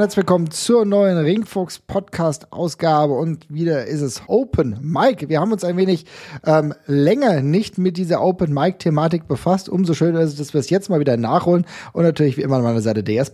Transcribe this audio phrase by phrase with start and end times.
[0.00, 5.28] und herzlich willkommen zur neuen Ringfuchs Podcast Ausgabe und wieder ist es Open Mic.
[5.28, 6.06] Wir haben uns ein wenig
[6.46, 9.68] ähm, länger nicht mit dieser Open Mic Thematik befasst.
[9.68, 12.56] Umso schöner ist es, dass wir es jetzt mal wieder nachholen und natürlich wie immer
[12.56, 13.26] an meiner Seite der.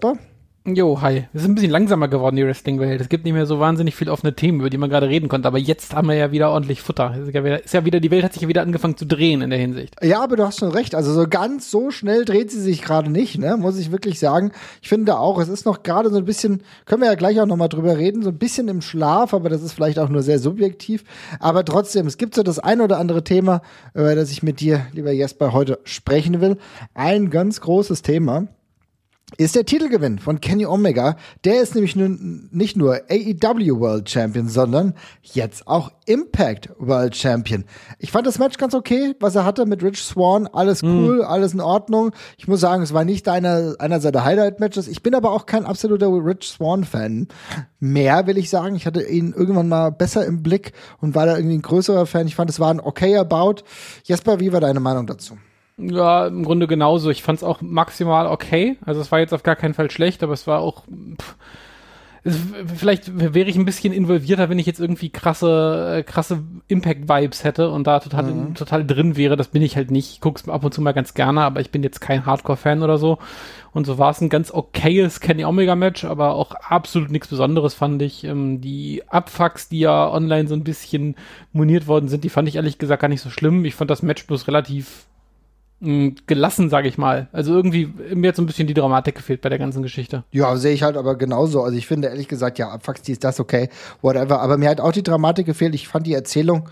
[0.68, 1.28] Jo, hi.
[1.32, 3.00] Es ist ein bisschen langsamer geworden, die Wrestling-Welt.
[3.00, 5.46] Es gibt nicht mehr so wahnsinnig viel offene Themen, über die man gerade reden konnte.
[5.46, 7.14] Aber jetzt haben wir ja wieder ordentlich Futter.
[7.16, 9.42] Ist ja wieder, ist ja wieder die Welt hat sich ja wieder angefangen zu drehen
[9.42, 9.94] in der Hinsicht.
[10.02, 10.96] Ja, aber du hast schon recht.
[10.96, 13.56] Also so ganz so schnell dreht sie sich gerade nicht, ne?
[13.56, 14.50] Muss ich wirklich sagen.
[14.82, 17.46] Ich finde auch, es ist noch gerade so ein bisschen, können wir ja gleich auch
[17.46, 20.40] nochmal drüber reden, so ein bisschen im Schlaf, aber das ist vielleicht auch nur sehr
[20.40, 21.04] subjektiv.
[21.38, 23.62] Aber trotzdem, es gibt so das ein oder andere Thema,
[23.94, 26.56] über das ich mit dir, lieber Jesper, heute sprechen will.
[26.92, 28.48] Ein ganz großes Thema
[29.38, 31.16] ist der Titelgewinn von Kenny Omega.
[31.44, 37.64] Der ist nämlich nun nicht nur AEW World Champion, sondern jetzt auch Impact World Champion.
[37.98, 40.46] Ich fand das Match ganz okay, was er hatte mit Rich Swan.
[40.46, 40.88] Alles hm.
[40.88, 41.22] cool, mm.
[41.22, 42.12] alles in Ordnung.
[42.38, 44.86] Ich muss sagen, es war nicht einer, einer seiner Highlight-Matches.
[44.86, 47.26] Ich bin aber auch kein absoluter Rich Swan-Fan.
[47.80, 48.76] Mehr will ich sagen.
[48.76, 52.28] Ich hatte ihn irgendwann mal besser im Blick und war da irgendwie ein größerer Fan.
[52.28, 53.64] Ich fand, es war ein okayer Bout.
[54.04, 55.36] Jesper, wie war deine Meinung dazu?
[55.78, 57.10] Ja, im Grunde genauso.
[57.10, 58.78] Ich fand es auch maximal okay.
[58.84, 60.84] Also es war jetzt auf gar keinen Fall schlecht, aber es war auch.
[61.20, 61.36] Pff,
[62.26, 62.40] es,
[62.74, 67.70] vielleicht wäre ich ein bisschen involvierter, wenn ich jetzt irgendwie krasse, äh, krasse Impact-Vibes hätte
[67.70, 68.54] und da total, mhm.
[68.54, 69.36] total drin wäre.
[69.36, 70.10] Das bin ich halt nicht.
[70.10, 72.98] Ich guck's ab und zu mal ganz gerne, aber ich bin jetzt kein Hardcore-Fan oder
[72.98, 73.18] so.
[73.72, 78.02] Und so war es ein ganz okayes Kenny Omega-Match, aber auch absolut nichts Besonderes, fand
[78.02, 78.24] ich.
[78.24, 81.14] Ähm, die Abfucks, die ja online so ein bisschen
[81.52, 83.64] moniert worden sind, die fand ich ehrlich gesagt gar nicht so schlimm.
[83.64, 85.06] Ich fand das Match bloß relativ
[85.80, 87.28] gelassen, sage ich mal.
[87.32, 90.24] Also irgendwie mir hat so ein bisschen die Dramatik gefehlt bei der ganzen Geschichte.
[90.30, 91.62] Ja, sehe ich halt aber genauso.
[91.62, 93.68] Also ich finde ehrlich gesagt, ja, fuck, die ist das okay,
[94.00, 94.40] whatever.
[94.40, 95.74] Aber mir hat auch die Dramatik gefehlt.
[95.74, 96.68] Ich fand die Erzählung,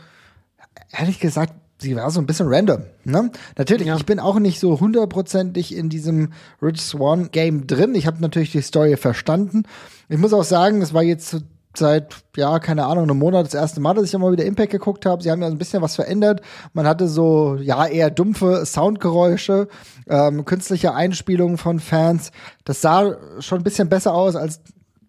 [0.91, 2.85] ehrlich gesagt, sie war so ein bisschen random.
[3.05, 3.31] Ne?
[3.59, 3.97] Natürlich, ja.
[3.97, 7.95] ich bin auch nicht so hundertprozentig in diesem Rich Swan Game drin.
[7.95, 9.65] Ich habe natürlich die Story verstanden.
[10.09, 11.43] Ich muss auch sagen, es war jetzt
[11.79, 15.07] seit, ja, keine Ahnung, einem Monat das erste Mal, dass ich mal wieder Impact geguckt
[15.07, 15.23] habe.
[15.23, 16.41] Sie haben ja ein bisschen was verändert.
[16.73, 19.69] Man hatte so, ja, eher dumpfe Soundgeräusche,
[20.09, 22.31] ähm, künstliche Einspielungen von Fans.
[22.65, 24.61] Das sah schon ein bisschen besser aus als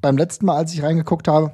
[0.02, 1.54] beim letzten Mal, als ich reingeguckt habe.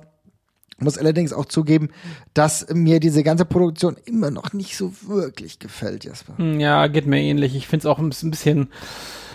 [0.80, 1.90] Muss allerdings auch zugeben,
[2.34, 6.38] dass mir diese ganze Produktion immer noch nicht so wirklich gefällt, Jasper.
[6.38, 7.56] Hm, ja, geht mir ähnlich.
[7.56, 8.70] Ich finde es auch ein bisschen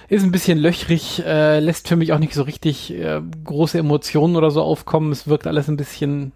[0.08, 4.36] ist ein bisschen löchrig, äh, lässt für mich auch nicht so richtig äh, große Emotionen
[4.36, 5.12] oder so aufkommen.
[5.12, 6.32] Es wirkt alles ein bisschen,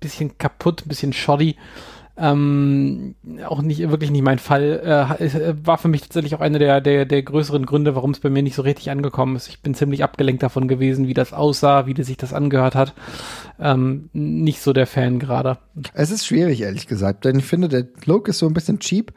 [0.00, 1.56] bisschen kaputt, ein bisschen shoddy.
[2.20, 3.14] Ähm,
[3.46, 4.80] auch nicht wirklich nicht mein Fall.
[5.20, 8.18] Äh, äh, war für mich tatsächlich auch einer der, der, der größeren Gründe, warum es
[8.18, 9.48] bei mir nicht so richtig angekommen ist.
[9.48, 12.92] Ich bin ziemlich abgelenkt davon gewesen, wie das aussah, wie sich das angehört hat.
[13.60, 15.58] Ähm, nicht so der Fan gerade.
[15.94, 19.12] Es ist schwierig, ehrlich gesagt, denn ich finde, der Look ist so ein bisschen cheap.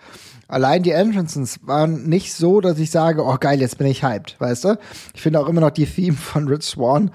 [0.51, 4.35] Allein die Entrances waren nicht so, dass ich sage, oh geil, jetzt bin ich hyped,
[4.39, 4.77] weißt du?
[5.15, 7.11] Ich finde auch immer noch die Theme von Rich Swan,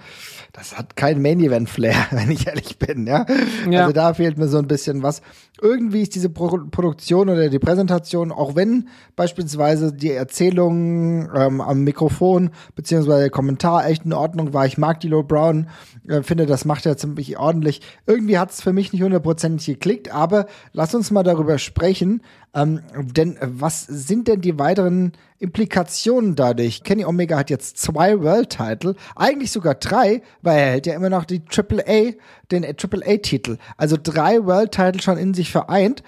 [0.56, 3.26] das hat kein Main Event Flair, wenn ich ehrlich bin, ja?
[3.70, 3.80] ja.
[3.80, 5.20] Also da fehlt mir so ein bisschen was.
[5.60, 11.84] Irgendwie ist diese Pro Produktion oder die Präsentation, auch wenn beispielsweise die Erzählung ähm, am
[11.84, 14.66] Mikrofon beziehungsweise der Kommentar echt in Ordnung war.
[14.66, 15.68] Ich mag die Low Brown,
[16.08, 17.82] äh, finde, das macht er ziemlich ordentlich.
[18.06, 22.22] Irgendwie hat es für mich nicht hundertprozentig geklickt, aber lass uns mal darüber sprechen,
[22.56, 26.82] ähm, denn äh, was sind denn die weiteren Implikationen dadurch?
[26.82, 31.10] Kenny Omega hat jetzt zwei World Title, eigentlich sogar drei, weil er hält ja immer
[31.10, 32.12] noch die Triple A,
[32.50, 33.58] den Triple A Titel.
[33.76, 36.02] Also drei World Title schon in sich vereint.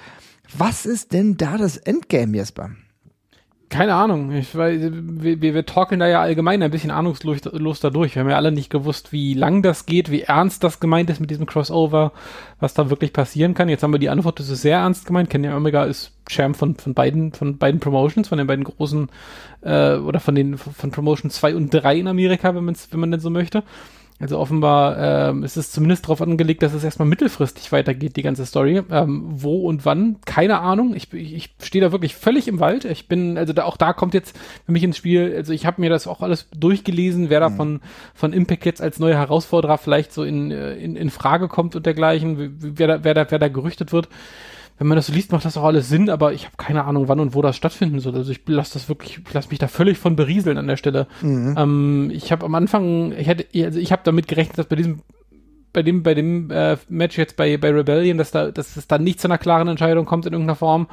[0.56, 2.70] Was ist denn da das Endgame, Jesper?
[3.70, 4.32] Keine Ahnung.
[4.32, 7.40] Ich, weil, wir, wir talken da ja allgemein ein bisschen ahnungslos
[7.80, 8.14] dadurch.
[8.14, 11.20] Wir haben ja alle nicht gewusst, wie lang das geht, wie ernst das gemeint ist
[11.20, 12.12] mit diesem Crossover,
[12.60, 13.68] was da wirklich passieren kann.
[13.68, 15.28] Jetzt haben wir die Antwort, das ist sehr ernst gemeint.
[15.28, 19.10] Kenny Omega ist Champ von, von beiden, von beiden Promotions, von den beiden großen,
[19.60, 23.10] äh, oder von den, von Promotion 2 und 3 in Amerika, wenn man wenn man
[23.10, 23.64] denn so möchte.
[24.20, 28.46] Also offenbar ähm, ist es zumindest darauf angelegt, dass es erstmal mittelfristig weitergeht, die ganze
[28.46, 28.82] Story.
[28.90, 30.94] Ähm, wo und wann, keine Ahnung.
[30.96, 32.84] Ich, ich, ich stehe da wirklich völlig im Wald.
[32.84, 34.36] Ich bin, also da, auch da kommt jetzt
[34.66, 37.56] für mich ins Spiel, also ich habe mir das auch alles durchgelesen, wer da mhm.
[37.56, 37.80] von,
[38.12, 41.86] von Impact jetzt als neuer Herausforderer vielleicht so in, äh, in, in Frage kommt und
[41.86, 44.08] dergleichen, wer da, wer da, wer da gerüchtet wird
[44.78, 47.08] wenn man das so liest, macht das auch alles Sinn, aber ich habe keine Ahnung,
[47.08, 48.14] wann und wo das stattfinden soll.
[48.14, 51.08] Also ich lasse das wirklich, ich lasse mich da völlig von berieseln an der Stelle.
[51.20, 51.54] Mhm.
[51.58, 55.00] Ähm, ich habe am Anfang, ich hätte, also ich habe damit gerechnet, dass bei diesem
[55.72, 58.98] bei dem, bei dem äh, Match jetzt bei, bei Rebellion, dass da, dass es da
[58.98, 60.88] nicht zu einer klaren Entscheidung kommt in irgendeiner Form.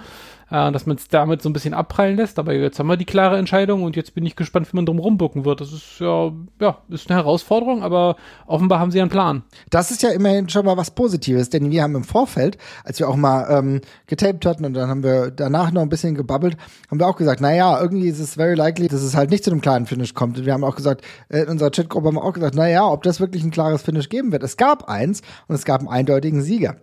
[0.56, 2.40] Äh, dass man es damit so ein bisschen abprallen lässt.
[2.40, 5.00] Aber jetzt haben wir die klare Entscheidung und jetzt bin ich gespannt, wie man drum
[5.00, 5.60] rumbucken wird.
[5.60, 6.32] Das ist ja,
[6.62, 8.16] ja, ist eine Herausforderung, aber
[8.48, 9.44] offenbar haben sie einen Plan.
[9.70, 13.10] Das ist ja immerhin schon mal was Positives, denn wir haben im Vorfeld, als wir
[13.10, 16.56] auch mal ähm, getaped hatten und dann haben wir danach noch ein bisschen gebabbelt,
[16.90, 19.52] haben wir auch gesagt, naja, irgendwie ist es very likely, dass es halt nicht zu
[19.52, 20.38] einem klaren Finish kommt.
[20.38, 23.04] Und wir haben auch gesagt, äh, in unserer Chatgruppe haben wir auch gesagt, naja, ob
[23.04, 24.44] das wirklich ein klares Finish geben wird.
[24.44, 26.78] Es gab eins und es gab einen eindeutigen Sieger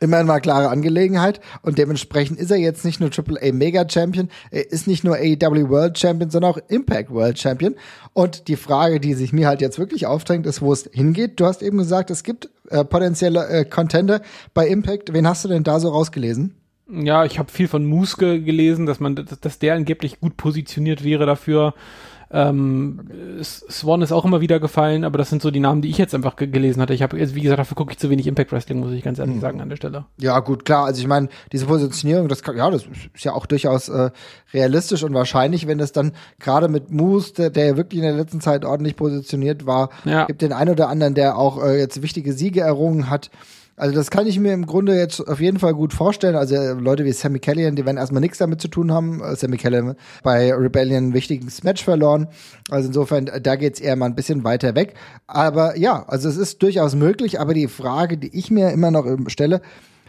[0.00, 4.70] immerhin mal klare Angelegenheit und dementsprechend ist er jetzt nicht nur AAA Mega Champion, er
[4.70, 7.74] ist nicht nur AEW World Champion, sondern auch Impact World Champion.
[8.12, 11.40] Und die Frage, die sich mir halt jetzt wirklich aufdrängt, ist, wo es hingeht.
[11.40, 14.20] Du hast eben gesagt, es gibt äh, potenzielle äh, Contender
[14.54, 15.12] bei Impact.
[15.12, 16.54] Wen hast du denn da so rausgelesen?
[16.90, 21.26] Ja, ich habe viel von Muske gelesen, dass man, dass der angeblich gut positioniert wäre
[21.26, 21.74] dafür.
[22.30, 23.00] Ähm,
[23.42, 26.14] Swan ist auch immer wieder gefallen, aber das sind so die Namen, die ich jetzt
[26.14, 26.92] einfach gelesen hatte.
[26.92, 29.36] Ich habe, wie gesagt, dafür gucke ich zu wenig Impact Wrestling, muss ich ganz ehrlich
[29.36, 29.40] mhm.
[29.40, 30.04] sagen an der Stelle.
[30.18, 30.84] Ja, gut, klar.
[30.84, 32.84] Also ich meine, diese Positionierung, das kann, ja, das
[33.14, 34.10] ist ja auch durchaus äh,
[34.52, 38.16] realistisch und wahrscheinlich, wenn es dann gerade mit Moose, der, der ja wirklich in der
[38.16, 40.26] letzten Zeit ordentlich positioniert war, ja.
[40.26, 43.30] gibt den einen oder anderen, der auch äh, jetzt wichtige Siege errungen hat.
[43.78, 46.34] Also das kann ich mir im Grunde jetzt auf jeden Fall gut vorstellen.
[46.34, 49.22] Also äh, Leute wie Sammy Callihan, die werden erstmal nichts damit zu tun haben.
[49.22, 49.94] Äh, Sammy Callihan
[50.24, 52.26] bei Rebellion ein wichtiges Match verloren.
[52.70, 54.94] Also insofern, da geht's eher mal ein bisschen weiter weg.
[55.28, 57.40] Aber ja, also es ist durchaus möglich.
[57.40, 59.62] Aber die Frage, die ich mir immer noch stelle,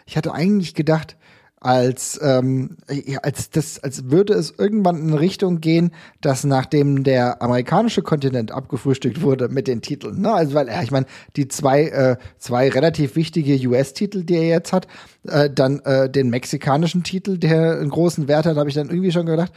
[0.07, 1.15] ich hatte eigentlich gedacht,
[1.61, 2.77] als ähm,
[3.21, 5.91] als das als würde es irgendwann in Richtung gehen,
[6.21, 10.33] dass nachdem der amerikanische Kontinent abgefrühstückt wurde mit den Titeln, ne?
[10.33, 14.71] Also weil ja, ich meine die zwei äh, zwei relativ wichtige US-Titel, die er jetzt
[14.71, 14.87] hat,
[15.27, 19.11] äh, dann äh, den mexikanischen Titel, der einen großen Wert hat, habe ich dann irgendwie
[19.11, 19.51] schon gedacht,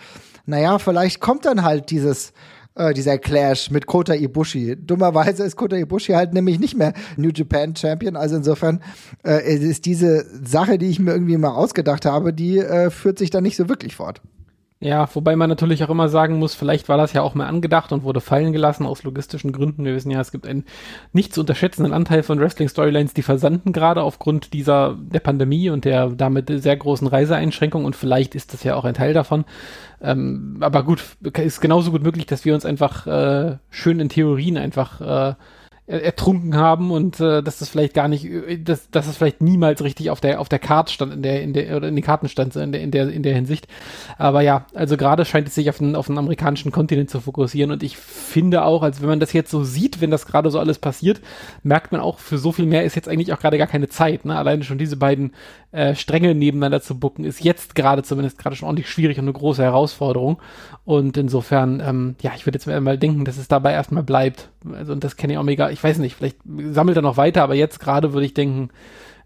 [0.44, 2.32] naja, vielleicht kommt dann halt dieses
[2.74, 4.76] äh, dieser Clash mit Kota Ibushi.
[4.76, 8.16] Dummerweise ist Kota Ibushi halt nämlich nicht mehr New Japan Champion.
[8.16, 8.80] Also insofern
[9.24, 13.30] äh, ist diese Sache, die ich mir irgendwie mal ausgedacht habe, die äh, führt sich
[13.30, 14.20] dann nicht so wirklich fort.
[14.82, 17.92] Ja, wobei man natürlich auch immer sagen muss, vielleicht war das ja auch mal angedacht
[17.92, 19.84] und wurde fallen gelassen aus logistischen Gründen.
[19.84, 20.64] Wir wissen ja, es gibt einen
[21.12, 26.08] nicht zu unterschätzenden Anteil von Wrestling-Storylines, die versanden gerade aufgrund dieser der Pandemie und der
[26.08, 29.44] damit sehr großen Reiseeinschränkung und vielleicht ist das ja auch ein Teil davon.
[30.00, 31.04] Ähm, aber gut,
[31.38, 35.34] ist genauso gut möglich, dass wir uns einfach äh, schön in Theorien einfach äh,
[35.86, 38.28] ertrunken haben und äh, dass das vielleicht gar nicht,
[38.62, 41.52] dass, dass das vielleicht niemals richtig auf der auf der Karte stand in der in
[41.52, 43.66] der oder in den Karten stand in der in der in der Hinsicht.
[44.16, 47.72] Aber ja, also gerade scheint es sich auf den auf den amerikanischen Kontinent zu fokussieren
[47.72, 50.60] und ich finde auch, als wenn man das jetzt so sieht, wenn das gerade so
[50.60, 51.20] alles passiert,
[51.64, 54.24] merkt man auch, für so viel mehr ist jetzt eigentlich auch gerade gar keine Zeit.
[54.24, 54.36] Ne?
[54.36, 55.32] Alleine schon diese beiden
[55.72, 59.32] äh, Stränge nebeneinander zu bucken, ist jetzt gerade zumindest gerade schon ordentlich schwierig und eine
[59.32, 60.40] große Herausforderung.
[60.84, 64.51] Und insofern, ähm, ja, ich würde jetzt mal denken, dass es dabei erstmal bleibt.
[64.72, 66.38] Also und das Kenny Omega, ich weiß nicht, vielleicht
[66.70, 68.70] sammelt er noch weiter, aber jetzt gerade würde ich denken,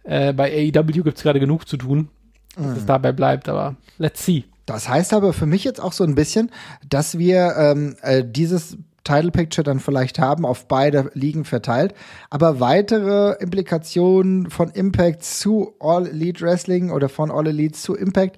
[0.05, 2.09] äh, bei AEW gibt es gerade genug zu tun,
[2.57, 2.77] dass mhm.
[2.77, 4.45] es dabei bleibt, aber let's see.
[4.67, 6.51] Das heißt aber für mich jetzt auch so ein bisschen,
[6.89, 11.95] dass wir ähm, äh, dieses Title Picture dann vielleicht haben, auf beide Ligen verteilt.
[12.29, 18.37] Aber weitere Implikationen von Impact zu All Elite Wrestling oder von All Elite zu Impact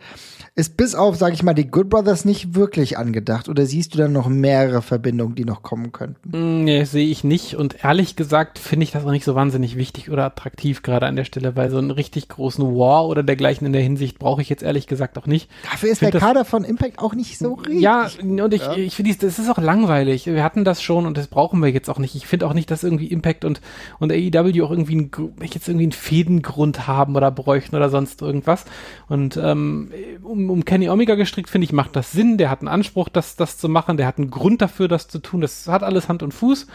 [0.58, 3.48] ist bis auf, sag ich mal, die Good Brothers nicht wirklich angedacht?
[3.48, 6.30] Oder siehst du dann noch mehrere Verbindungen, die noch kommen könnten?
[6.30, 7.54] Mm, nee, sehe ich nicht.
[7.54, 11.14] Und ehrlich gesagt finde ich das auch nicht so wahnsinnig wichtig oder attraktiv gerade an
[11.14, 14.48] der Stelle, weil so einen richtig großen War oder dergleichen in der Hinsicht brauche ich
[14.48, 15.48] jetzt ehrlich gesagt auch nicht.
[15.70, 17.80] Dafür ist der Kader von Impact auch nicht so richtig.
[17.80, 18.74] Ja, und ich, ja.
[18.74, 20.26] ich finde, das ist auch langweilig.
[20.26, 22.14] Wir hatten das schon und das brauchen wir jetzt auch nicht.
[22.14, 23.60] Ich finde auch nicht, dass irgendwie Impact und,
[23.98, 25.10] und AEW auch irgendwie einen,
[25.42, 28.64] jetzt irgendwie einen Fädengrund haben oder bräuchten oder sonst irgendwas.
[29.08, 32.38] Und ähm, um um, Kenny Omega gestrickt, finde ich, macht das Sinn.
[32.38, 33.96] Der hat einen Anspruch, das, das zu machen.
[33.96, 35.40] Der hat einen Grund dafür, das zu tun.
[35.40, 36.66] Das hat alles Hand und Fuß.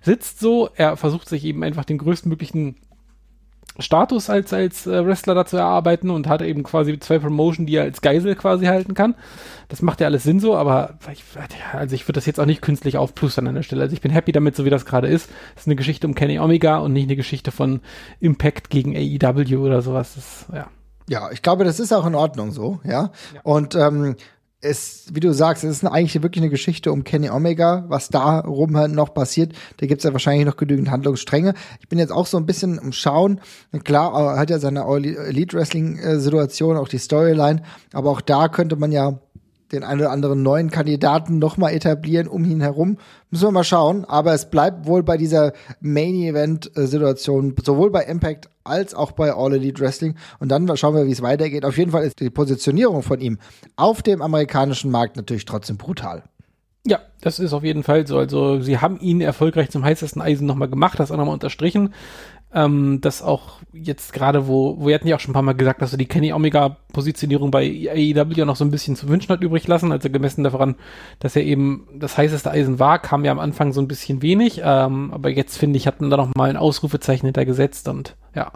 [0.00, 0.70] Sitzt so.
[0.74, 2.76] Er versucht sich eben einfach den größtmöglichen
[3.78, 7.84] Status als, als äh, Wrestler dazu erarbeiten und hat eben quasi zwei Promotion, die er
[7.84, 9.14] als Geisel quasi halten kann.
[9.68, 11.24] Das macht ja alles Sinn so, aber ich,
[11.72, 13.82] also ich würde das jetzt auch nicht künstlich aufplustern an der Stelle.
[13.82, 15.30] Also ich bin happy damit, so wie das gerade ist.
[15.54, 17.80] Das ist eine Geschichte um Kenny Omega und nicht eine Geschichte von
[18.20, 20.14] Impact gegen AEW oder sowas.
[20.14, 20.66] Das, ja.
[21.08, 23.10] Ja, ich glaube, das ist auch in Ordnung so, ja.
[23.34, 23.40] ja.
[23.42, 24.16] Und ähm,
[24.62, 28.40] es, wie du sagst, es ist eigentlich wirklich eine Geschichte um Kenny Omega, was da
[28.40, 29.52] rum halt noch passiert.
[29.78, 31.54] Da gibt's ja wahrscheinlich noch genügend Handlungsstränge.
[31.80, 33.40] Ich bin jetzt auch so ein bisschen im Schauen.
[33.84, 38.76] Klar, er hat ja seine Elite Wrestling Situation, auch die Storyline, aber auch da könnte
[38.76, 39.18] man ja
[39.72, 42.98] den einen oder anderen neuen Kandidaten noch mal etablieren um ihn herum.
[43.30, 44.04] Müssen wir mal schauen.
[44.04, 49.80] Aber es bleibt wohl bei dieser Main-Event-Situation, sowohl bei Impact als auch bei All Elite
[49.80, 50.16] Wrestling.
[50.38, 51.64] Und dann schauen wir, wie es weitergeht.
[51.64, 53.38] Auf jeden Fall ist die Positionierung von ihm
[53.76, 56.24] auf dem amerikanischen Markt natürlich trotzdem brutal.
[56.84, 58.18] Ja, das ist auf jeden Fall so.
[58.18, 61.94] Also sie haben ihn erfolgreich zum heißesten Eisen nochmal gemacht, das auch nochmal unterstrichen.
[62.54, 65.54] Ähm, dass auch jetzt gerade, wo, wo wir hatten ja auch schon ein paar Mal
[65.54, 69.42] gesagt, dass so die Kenny Omega-Positionierung bei AEW noch so ein bisschen zu wünschen hat
[69.42, 70.76] übrig lassen, also gemessen daran,
[71.18, 74.60] dass er eben das heißeste Eisen war, kam ja am Anfang so ein bisschen wenig,
[74.62, 78.52] ähm, aber jetzt finde ich, hat man da noch mal ein Ausrufezeichen hintergesetzt und ja.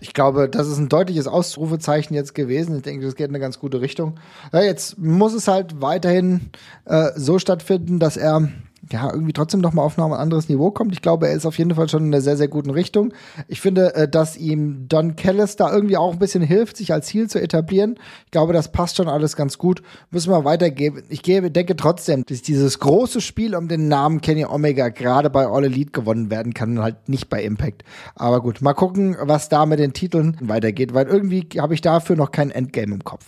[0.00, 2.76] Ich glaube, das ist ein deutliches Ausrufezeichen jetzt gewesen.
[2.76, 4.20] Ich denke, das geht in eine ganz gute Richtung.
[4.52, 6.50] Ja, jetzt muss es halt weiterhin
[6.84, 8.50] äh, so stattfinden, dass er
[8.92, 10.92] ja, irgendwie trotzdem noch mal auf ein anderes Niveau kommt.
[10.92, 13.12] Ich glaube, er ist auf jeden Fall schon in einer sehr, sehr guten Richtung.
[13.48, 17.06] Ich finde, äh, dass ihm Don Callis da irgendwie auch ein bisschen hilft, sich als
[17.06, 17.96] Ziel zu etablieren.
[18.26, 19.82] Ich glaube, das passt schon alles ganz gut.
[20.10, 21.02] Müssen wir weitergeben.
[21.08, 25.46] Ich gebe, denke trotzdem, dass dieses große Spiel um den Namen Kenny Omega gerade bei
[25.46, 27.84] All Elite gewonnen werden kann, halt nicht bei Impact.
[28.14, 32.16] Aber gut, mal gucken, was da mit den Titeln weitergeht, weil irgendwie habe ich dafür
[32.16, 33.26] noch kein Endgame im Kopf.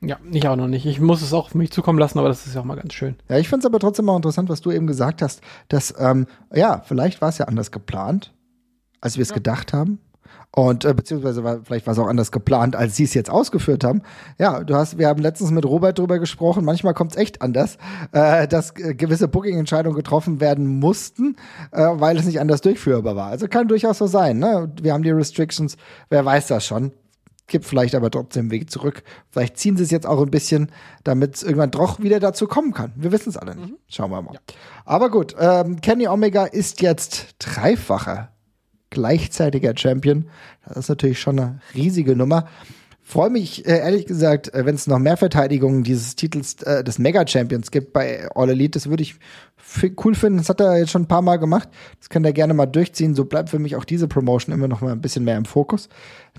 [0.00, 0.86] Ja, ich auch noch nicht.
[0.86, 2.94] Ich muss es auch auf mich zukommen lassen, aber das ist ja auch mal ganz
[2.94, 3.16] schön.
[3.28, 6.26] Ja, ich finde es aber trotzdem auch interessant, was du eben gesagt hast, dass, ähm,
[6.54, 8.32] ja, vielleicht war es ja anders geplant,
[9.00, 9.34] als wir es ja.
[9.34, 9.98] gedacht haben.
[10.52, 13.84] Und äh, beziehungsweise war, vielleicht war es auch anders geplant, als sie es jetzt ausgeführt
[13.84, 14.02] haben.
[14.38, 17.76] Ja, du hast, wir haben letztens mit Robert drüber gesprochen, manchmal kommt es echt anders,
[18.12, 21.36] äh, dass äh, gewisse Booking-Entscheidungen getroffen werden mussten,
[21.72, 23.26] äh, weil es nicht anders durchführbar war.
[23.26, 24.38] Also kann durchaus so sein.
[24.38, 24.72] Ne?
[24.80, 25.76] Wir haben die Restrictions,
[26.08, 26.92] wer weiß das schon
[27.48, 29.02] gibt vielleicht aber trotzdem einen Weg zurück.
[29.30, 30.70] Vielleicht ziehen sie es jetzt auch ein bisschen,
[31.02, 32.92] damit es irgendwann doch wieder dazu kommen kann.
[32.96, 33.70] Wir wissen es alle nicht.
[33.70, 33.78] Mhm.
[33.88, 34.34] Schauen wir mal.
[34.34, 34.40] Ja.
[34.84, 38.30] Aber gut, ähm, Kenny Omega ist jetzt dreifacher
[38.90, 40.28] gleichzeitiger Champion.
[40.66, 42.48] Das ist natürlich schon eine riesige Nummer.
[43.02, 46.98] Freue mich äh, ehrlich gesagt, äh, wenn es noch mehr Verteidigungen dieses Titels äh, des
[46.98, 48.78] Mega Champions gibt bei All Elite.
[48.78, 49.16] Das würde ich
[50.04, 50.38] cool finden.
[50.38, 51.68] Das hat er jetzt schon ein paar Mal gemacht.
[51.98, 53.14] Das kann er gerne mal durchziehen.
[53.14, 55.88] So bleibt für mich auch diese Promotion immer noch mal ein bisschen mehr im Fokus.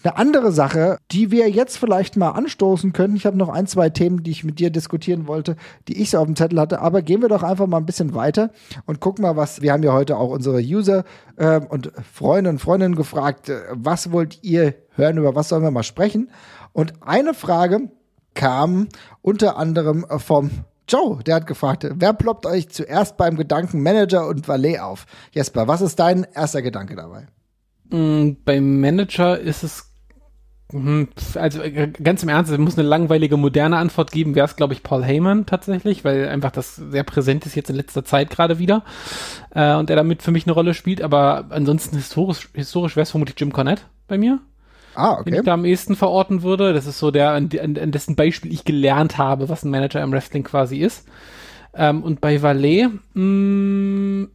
[0.03, 3.15] Eine andere Sache, die wir jetzt vielleicht mal anstoßen können.
[3.15, 5.55] Ich habe noch ein, zwei Themen, die ich mit dir diskutieren wollte,
[5.87, 6.81] die ich so auf dem Zettel hatte.
[6.81, 8.51] Aber gehen wir doch einfach mal ein bisschen weiter
[8.85, 9.61] und gucken mal, was.
[9.61, 11.03] Wir haben ja heute auch unsere User
[11.35, 15.71] äh, und Freunde und Freundinnen gefragt, äh, was wollt ihr hören, über was sollen wir
[15.71, 16.29] mal sprechen?
[16.71, 17.89] Und eine Frage
[18.33, 18.87] kam
[19.21, 20.51] unter anderem vom
[20.89, 25.05] Joe, der hat gefragt, wer ploppt euch zuerst beim Gedanken Manager und Valet auf?
[25.31, 27.27] Jesper, was ist dein erster Gedanke dabei?
[27.89, 29.89] Mm, beim Manager ist es
[30.71, 34.55] hm, also äh, ganz im Ernst, es muss eine langweilige, moderne Antwort geben, wäre es,
[34.55, 38.29] glaube ich, Paul Heyman tatsächlich, weil einfach das sehr präsent ist jetzt in letzter Zeit
[38.29, 38.83] gerade wieder
[39.49, 43.11] äh, und er damit für mich eine Rolle spielt, aber ansonsten historisch, historisch wäre es
[43.11, 44.41] vermutlich Jim Cornette bei mir.
[44.99, 45.31] Ah, okay.
[45.31, 46.73] Den ich da am ehesten verorten würde.
[46.73, 50.11] Das ist so der, an, an dessen Beispiel ich gelernt habe, was ein Manager im
[50.11, 51.07] Wrestling quasi ist.
[51.73, 54.31] Ähm, und bei Valet, mh, mm,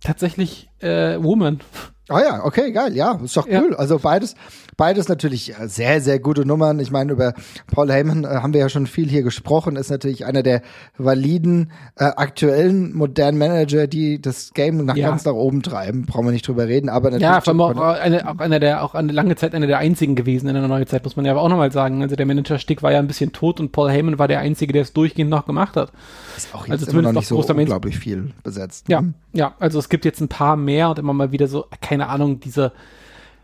[0.00, 1.60] tatsächlich äh, Woman.
[2.08, 3.70] Ah ja, okay, geil, ja, ist doch cool.
[3.72, 3.78] Ja.
[3.78, 4.34] Also beides,
[4.76, 6.78] beides natürlich äh, sehr, sehr gute Nummern.
[6.80, 7.34] Ich meine, über
[7.72, 9.76] Paul Heyman äh, haben wir ja schon viel hier gesprochen.
[9.76, 10.62] Ist natürlich einer der
[10.98, 15.08] validen, äh, aktuellen, modernen Manager, die das Game nach ja.
[15.08, 16.06] ganz nach oben treiben.
[16.06, 17.22] Brauchen wir nicht drüber reden, aber natürlich.
[17.22, 20.14] Ja, vor allem auch, eine, auch einer der, auch eine lange Zeit einer der einzigen
[20.14, 22.02] gewesen in der neuen Zeit, muss man ja aber auch nochmal sagen.
[22.02, 24.82] Also der Manager-Stick war ja ein bisschen tot und Paul Heyman war der Einzige, der
[24.82, 25.92] es durchgehend noch gemacht hat.
[26.36, 28.88] Ist auch jetzt also immer noch nicht so unglaublich viel besetzt.
[28.88, 29.02] Ja,
[29.32, 32.40] ja, also es gibt jetzt ein paar mehr und immer mal wieder so, keine Ahnung,
[32.40, 32.72] diese,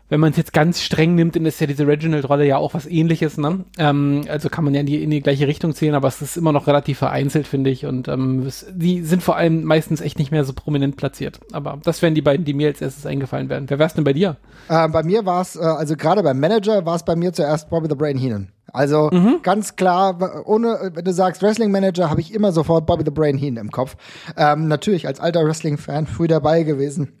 [0.09, 2.85] wenn man es jetzt ganz streng nimmt, dann ist ja diese Reginald-Rolle ja auch was
[2.85, 3.65] ähnliches, ne?
[3.77, 6.37] Ähm, also kann man ja in die, in die gleiche Richtung zählen, aber es ist
[6.37, 7.85] immer noch relativ vereinzelt, finde ich.
[7.85, 11.39] Und ähm, es, die sind vor allem meistens echt nicht mehr so prominent platziert.
[11.51, 13.69] Aber das wären die beiden, die mir als erstes eingefallen wären.
[13.69, 14.37] Wer wär's denn bei dir?
[14.69, 17.69] Äh, bei mir war es, äh, also gerade beim Manager war es bei mir zuerst
[17.69, 18.49] Bobby the Brain Heenan.
[18.71, 19.39] Also mhm.
[19.41, 23.37] ganz klar, ohne, wenn du sagst Wrestling Manager, habe ich immer sofort Bobby the Brain
[23.37, 23.95] Heenan im Kopf.
[24.35, 27.13] Ähm, natürlich als alter Wrestling-Fan früh dabei gewesen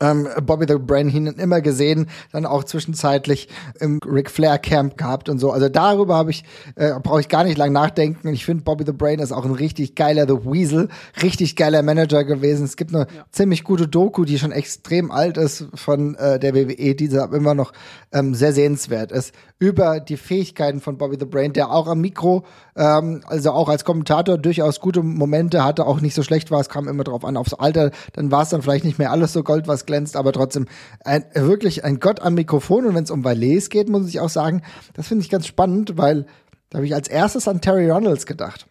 [0.00, 3.48] ähm, Bobby the Brain Heenan immer gesehen, dann auch zwischenzeitlich
[3.80, 5.50] im Ric Flair Camp gehabt und so.
[5.50, 6.44] Also darüber habe ich
[6.76, 8.28] äh, brauche ich gar nicht lang nachdenken.
[8.28, 10.88] Ich finde Bobby the Brain ist auch ein richtig geiler The Weasel,
[11.22, 12.64] richtig geiler Manager gewesen.
[12.64, 13.24] Es gibt eine ja.
[13.30, 17.72] ziemlich gute Doku, die schon extrem alt ist von äh, der WWE, die immer noch
[18.12, 22.44] ähm, sehr sehenswert ist über die Fähigkeiten von Bobby the Brain, der auch am Mikro,
[22.76, 26.60] ähm, also auch als Kommentator durchaus gute Momente hatte, auch nicht so schlecht war.
[26.60, 27.90] Es kam immer drauf an, aufs Alter.
[28.12, 30.66] Dann war es dann vielleicht nicht mehr alles so Gold, was glänzt, aber trotzdem
[31.04, 32.86] ein, wirklich ein Gott am Mikrofon.
[32.86, 34.62] Und wenn es um Valets geht, muss ich auch sagen,
[34.94, 36.26] das finde ich ganz spannend, weil
[36.70, 38.66] da habe ich als erstes an Terry Ronalds gedacht.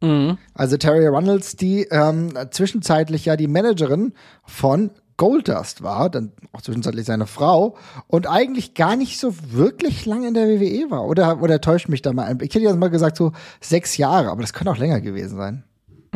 [0.00, 0.38] Mhm.
[0.54, 4.12] Also Terry Ronalds, die ähm, zwischenzeitlich ja die Managerin
[4.44, 7.76] von Goldust war, dann auch zwischenzeitlich seine Frau
[8.06, 11.06] und eigentlich gar nicht so wirklich lange in der WWE war.
[11.06, 12.38] Oder, oder täuscht mich da mal ein?
[12.42, 15.64] Ich hätte jetzt mal gesagt so sechs Jahre, aber das könnte auch länger gewesen sein.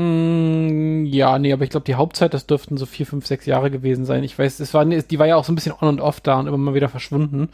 [0.00, 3.70] Mm, ja, nee, aber ich glaube, die Hauptzeit, das dürften so vier, fünf, sechs Jahre
[3.70, 4.24] gewesen sein.
[4.24, 6.38] Ich weiß, es war, die war ja auch so ein bisschen on und off da
[6.38, 7.50] und immer mal wieder verschwunden.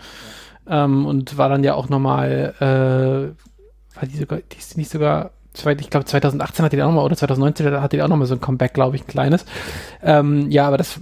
[0.68, 0.84] Ja.
[0.84, 5.30] Ähm, und war dann ja auch nochmal, äh, war die sogar, die ist nicht sogar
[5.56, 8.42] ich glaube 2018 hat die auch nochmal, oder 2019 hat die auch nochmal so ein
[8.42, 9.46] Comeback, glaube ich, ein kleines.
[10.02, 11.00] Ähm, ja, aber das,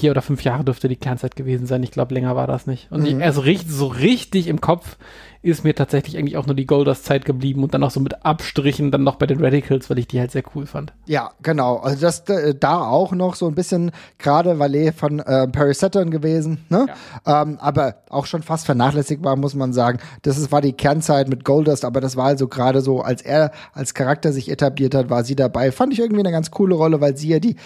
[0.00, 1.82] vier oder fünf Jahre dürfte die Kernzeit gewesen sein.
[1.82, 2.90] Ich glaube, länger war das nicht.
[2.90, 3.06] Und mhm.
[3.06, 4.96] ich, also richtig, so richtig im Kopf
[5.42, 8.90] ist mir tatsächlich eigentlich auch nur die Goldust-Zeit geblieben und dann auch so mit Abstrichen
[8.90, 10.92] dann noch bei den Radicals, weil ich die halt sehr cool fand.
[11.06, 11.76] Ja, genau.
[11.76, 16.10] Also das äh, da auch noch so ein bisschen gerade Valet von äh, Perry Saturn
[16.10, 16.86] gewesen, ne?
[17.26, 17.42] Ja.
[17.42, 19.98] Ähm, aber auch schon fast vernachlässigbar, muss man sagen.
[20.22, 23.52] Das ist, war die Kernzeit mit Goldust, aber das war also gerade so, als er
[23.72, 25.72] als Charakter sich etabliert hat, war sie dabei.
[25.72, 27.56] Fand ich irgendwie eine ganz coole Rolle, weil sie ja die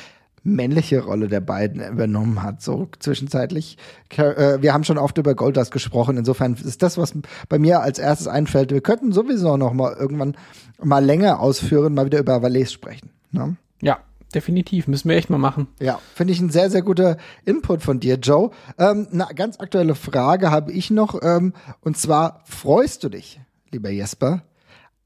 [0.45, 3.79] männliche Rolle der beiden übernommen hat, so zwischenzeitlich.
[4.17, 7.15] Äh, wir haben schon oft über Goldust gesprochen, insofern ist das, was
[7.49, 8.71] bei mir als erstes einfällt.
[8.71, 10.37] Wir könnten sowieso noch mal irgendwann
[10.81, 13.11] mal länger ausführen, mal wieder über Valais sprechen.
[13.33, 13.57] Ne?
[13.81, 13.99] Ja,
[14.35, 14.87] definitiv.
[14.87, 15.69] Müssen wir echt mal machen.
[15.81, 18.51] Ja, finde ich ein sehr, sehr guter Input von dir, Joe.
[18.79, 21.21] Ähm, eine ganz aktuelle Frage habe ich noch.
[21.23, 24.43] Ähm, und zwar, freust du dich, lieber Jesper,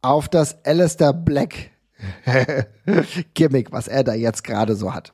[0.03, 1.71] auf das Alistair Black
[3.35, 5.13] Gimmick, was er da jetzt gerade so hat?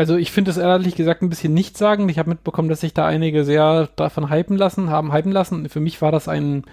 [0.00, 2.10] Also ich finde es ehrlich gesagt ein bisschen nichtssagend.
[2.10, 5.68] Ich habe mitbekommen, dass sich da einige sehr davon hypen lassen, haben hypen lassen.
[5.68, 6.64] Für mich war das ein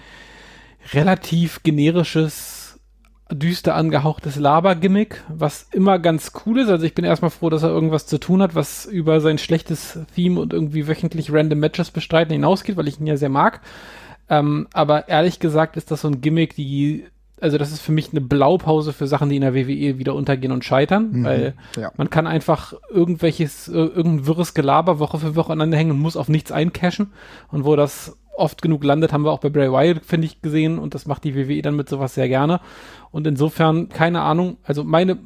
[0.94, 2.80] relativ generisches,
[3.30, 6.70] düster angehauchtes Laber-Gimmick, was immer ganz cool ist.
[6.70, 10.00] Also ich bin erstmal froh, dass er irgendwas zu tun hat, was über sein schlechtes
[10.16, 13.60] Theme und irgendwie wöchentlich random Matches bestreiten hinausgeht, weil ich ihn ja sehr mag.
[14.30, 17.04] Ähm, aber ehrlich gesagt ist das so ein Gimmick, die
[17.40, 20.52] also das ist für mich eine Blaupause für Sachen, die in der WWE wieder untergehen
[20.52, 21.92] und scheitern, mhm, weil ja.
[21.98, 26.18] man kann einfach irgendwelches, äh, irgendein wirres Gelaber Woche für Woche aneinander hängen und muss
[26.18, 27.14] auf nichts eincashen.
[27.50, 30.80] Und wo das oft genug landet, haben wir auch bei Bray Wyatt, finde ich, gesehen
[30.80, 32.60] und das macht die WWE dann mit sowas sehr gerne.
[33.12, 35.18] Und insofern, keine Ahnung, also meine,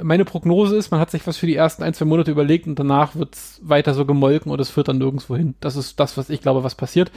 [0.00, 2.78] meine Prognose ist, man hat sich was für die ersten ein, zwei Monate überlegt und
[2.78, 5.54] danach wird's weiter so gemolken und es führt dann nirgendwo hin.
[5.60, 7.10] Das ist das, was ich glaube, was passiert.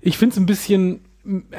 [0.00, 1.00] Ich finde es ein bisschen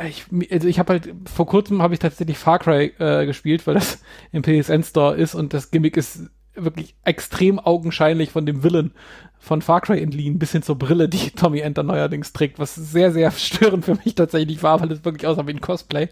[0.06, 3.76] ich, also ich habe halt vor kurzem habe ich tatsächlich Far Cry äh, gespielt, weil
[3.76, 4.02] das
[4.32, 8.94] im PSN Store ist und das Gimmick ist wirklich extrem augenscheinlich von dem Willen
[9.42, 13.12] von Far Cry entliehen, bis hin zur Brille, die Tommy Enter neuerdings trägt, was sehr,
[13.12, 16.10] sehr störend für mich tatsächlich war, weil es wirklich aussah wie ein Cosplay.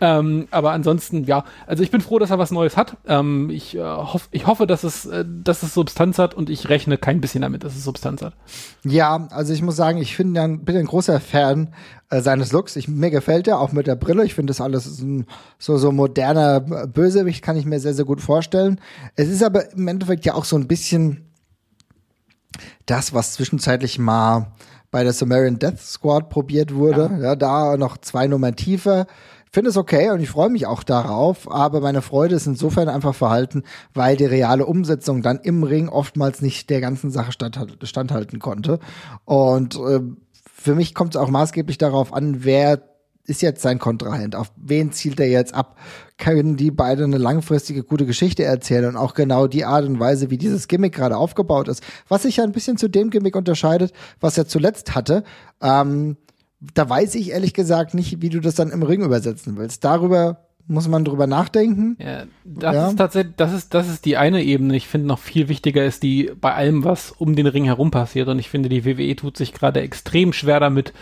[0.00, 2.98] Ähm, aber ansonsten, ja, also ich bin froh, dass er was Neues hat.
[3.08, 6.68] Ähm, ich, äh, hoff, ich hoffe, dass es, äh, dass es Substanz hat und ich
[6.68, 8.34] rechne kein bisschen damit, dass es Substanz hat.
[8.84, 11.74] Ja, also ich muss sagen, ich finde, bin ein großer Fan
[12.10, 12.76] äh, seines Looks.
[12.76, 14.24] Ich, mir gefällt er, auch mit der Brille.
[14.24, 15.26] Ich finde das alles ein,
[15.58, 18.80] so, so moderner Bösewicht, kann ich mir sehr, sehr gut vorstellen.
[19.16, 21.27] Es ist aber im Endeffekt ja auch so ein bisschen
[22.86, 24.52] das, was zwischenzeitlich mal
[24.90, 27.10] bei der Sumerian Death Squad probiert wurde.
[27.12, 29.06] Ja, ja da noch zwei Nummern tiefer
[29.50, 33.14] finde es okay und ich freue mich auch darauf, aber meine Freude ist insofern einfach
[33.14, 33.62] verhalten,
[33.94, 38.78] weil die reale Umsetzung dann im Ring oftmals nicht der ganzen Sache standhalten konnte.
[39.24, 40.00] Und äh,
[40.54, 42.82] für mich kommt es auch maßgeblich darauf an, wer
[43.28, 44.34] ist jetzt sein Kontrahent?
[44.34, 45.76] Auf wen zielt er jetzt ab?
[46.16, 50.30] Können die beide eine langfristige gute Geschichte erzählen und auch genau die Art und Weise,
[50.30, 53.92] wie dieses Gimmick gerade aufgebaut ist, was sich ja ein bisschen zu dem Gimmick unterscheidet,
[54.18, 55.24] was er zuletzt hatte.
[55.60, 56.16] Ähm,
[56.74, 59.84] da weiß ich ehrlich gesagt nicht, wie du das dann im Ring übersetzen willst.
[59.84, 61.96] Darüber muss man drüber nachdenken.
[61.98, 62.88] Ja, das ja.
[62.88, 64.76] ist tatsächlich, das ist, das ist die eine Ebene.
[64.76, 68.28] Ich finde noch viel wichtiger ist die bei allem, was um den Ring herum passiert.
[68.28, 70.92] Und ich finde, die WWE tut sich gerade extrem schwer damit,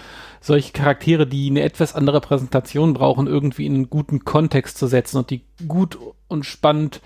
[0.47, 5.19] solche Charaktere, die eine etwas andere Präsentation brauchen, irgendwie in einen guten Kontext zu setzen
[5.19, 7.01] und die gut und spannend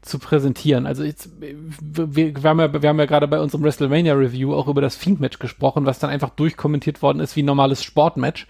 [0.00, 0.86] zu präsentieren.
[0.86, 4.68] Also jetzt, wir, wir, haben ja, wir haben ja gerade bei unserem WrestleMania Review auch
[4.68, 8.46] über das Fiend-Match gesprochen, was dann einfach durchkommentiert worden ist wie ein normales Sportmatch.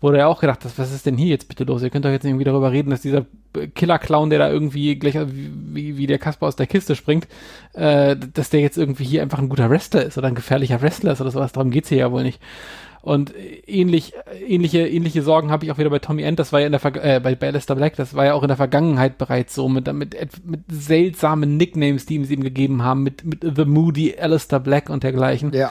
[0.00, 1.82] Wurde ja auch gedacht, was ist denn hier jetzt bitte los?
[1.82, 3.24] Ihr könnt doch jetzt irgendwie darüber reden, dass dieser
[3.74, 7.28] Killer-Clown, der da irgendwie gleich wie, wie der Kasper aus der Kiste springt,
[7.72, 11.12] äh, dass der jetzt irgendwie hier einfach ein guter Wrestler ist oder ein gefährlicher Wrestler
[11.12, 11.52] ist oder sowas.
[11.52, 12.40] Darum geht's hier ja wohl nicht.
[13.06, 13.32] Und
[13.68, 14.14] ähnlich,
[14.48, 16.80] ähnliche, ähnliche Sorgen habe ich auch wieder bei Tommy End, das war ja in der
[16.80, 19.68] Ver äh, bei, bei Lester Black, das war ja auch in der Vergangenheit bereits so,
[19.68, 24.16] mit, mit, mit seltsamen Nicknames, die ihm sie ihm gegeben haben, mit, mit The Moody,
[24.18, 25.52] Alistair Black und dergleichen.
[25.52, 25.70] Ja.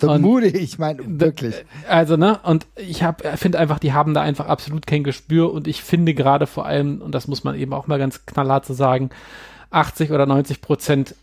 [0.00, 1.56] The und, Moody, ich meine, wirklich.
[1.88, 5.66] Also, ne, und ich habe, finde einfach, die haben da einfach absolut kein Gespür und
[5.66, 8.74] ich finde gerade vor allem, und das muss man eben auch mal ganz knallhart so
[8.74, 9.10] sagen,
[9.72, 11.16] 80 oder 90 Prozent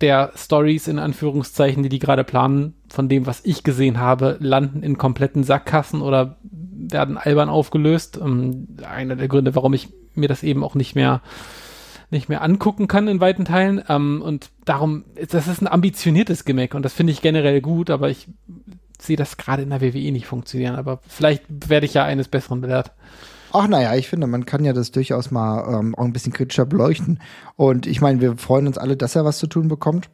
[0.00, 4.82] der Stories in Anführungszeichen, die die gerade planen, von dem, was ich gesehen habe, landen
[4.82, 8.18] in kompletten Sackkassen oder werden albern aufgelöst.
[8.22, 11.22] Ähm, einer der Gründe, warum ich mir das eben auch nicht mehr
[12.10, 13.82] nicht mehr angucken kann in weiten Teilen.
[13.88, 18.08] Ähm, und darum, das ist ein ambitioniertes Gimmick und das finde ich generell gut, aber
[18.08, 18.28] ich
[19.00, 20.76] sehe das gerade in der WWE nicht funktionieren.
[20.76, 22.92] Aber vielleicht werde ich ja eines Besseren belehrt.
[23.56, 26.66] Ach naja, ich finde, man kann ja das durchaus mal ähm, auch ein bisschen kritischer
[26.66, 27.20] beleuchten.
[27.54, 30.10] Und ich meine, wir freuen uns alle, dass er was zu tun bekommt.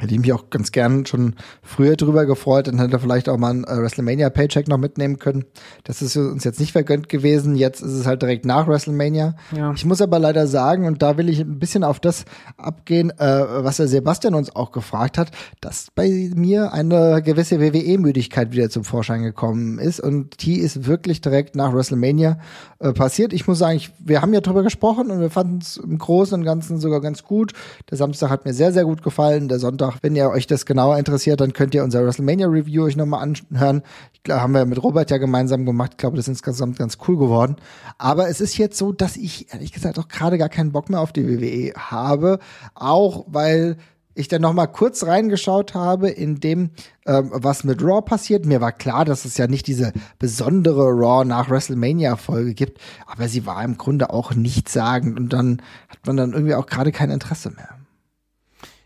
[0.00, 3.36] Hätte ich mich auch ganz gern schon früher drüber gefreut, dann hätte er vielleicht auch
[3.36, 5.44] mal ein äh, WrestleMania-Paycheck noch mitnehmen können.
[5.84, 7.54] Das ist uns jetzt nicht vergönnt gewesen.
[7.54, 9.34] Jetzt ist es halt direkt nach WrestleMania.
[9.54, 9.72] Ja.
[9.74, 12.24] Ich muss aber leider sagen, und da will ich ein bisschen auf das
[12.56, 18.52] abgehen, äh, was der Sebastian uns auch gefragt hat, dass bei mir eine gewisse WWE-Müdigkeit
[18.52, 20.00] wieder zum Vorschein gekommen ist.
[20.00, 22.38] Und die ist wirklich direkt nach WrestleMania
[22.78, 23.32] äh, passiert.
[23.32, 26.38] Ich muss sagen, ich, wir haben ja drüber gesprochen und wir fanden es im Großen
[26.38, 27.52] und Ganzen sogar ganz gut.
[27.90, 29.48] Der Samstag hat mir sehr, sehr gut gefallen.
[29.48, 32.96] Der Sonntag, wenn ihr euch das genauer interessiert, dann könnt ihr unser WrestleMania Review euch
[32.96, 33.82] nochmal anhören.
[34.12, 35.92] Ich glaube, haben wir mit Robert ja gemeinsam gemacht.
[35.92, 37.56] Ich glaube, das ist insgesamt ganz cool geworden.
[37.98, 41.00] Aber es ist jetzt so, dass ich ehrlich gesagt auch gerade gar keinen Bock mehr
[41.00, 42.38] auf die WWE habe.
[42.74, 43.76] Auch weil
[44.14, 46.70] ich dann noch mal kurz reingeschaut habe in dem,
[47.06, 48.44] ähm, was mit Raw passiert.
[48.44, 53.46] Mir war klar, dass es ja nicht diese besondere Raw nach WrestleMania-Folge gibt, aber sie
[53.46, 57.50] war im Grunde auch nichtssagend und dann hat man dann irgendwie auch gerade kein Interesse
[57.50, 57.79] mehr.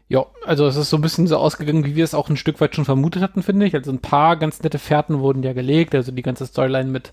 [0.08, 2.60] Ja, also es ist so ein bisschen so ausgegangen, wie wir es auch ein Stück
[2.60, 3.74] weit schon vermutet hatten, finde ich.
[3.74, 7.12] Also ein paar ganz nette Fährten wurden ja gelegt, also die ganze Storyline mit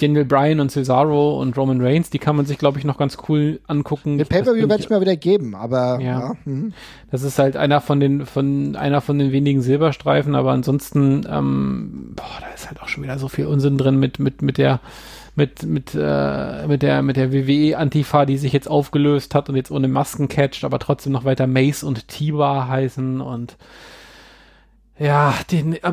[0.00, 3.18] Daniel Bryan und Cesaro und Roman Reigns, die kann man sich, glaube ich, noch ganz
[3.28, 4.18] cool angucken.
[4.18, 6.20] Den Pay-Per-View werde ich mir wieder geben, aber Ja.
[6.20, 6.32] ja.
[6.44, 6.72] mhm.
[7.10, 12.12] Das ist halt einer von den, von einer von den wenigen Silberstreifen, aber ansonsten, ähm,
[12.16, 14.80] boah, da ist halt auch schon wieder so viel Unsinn drin mit, mit, mit der,
[15.36, 19.70] mit, mit, äh, mit der, mit der WWE-Antifa, die sich jetzt aufgelöst hat und jetzt
[19.70, 23.56] ohne Masken catcht, aber trotzdem noch weiter Mace und Tiba heißen und
[24.98, 25.92] ja, den äh,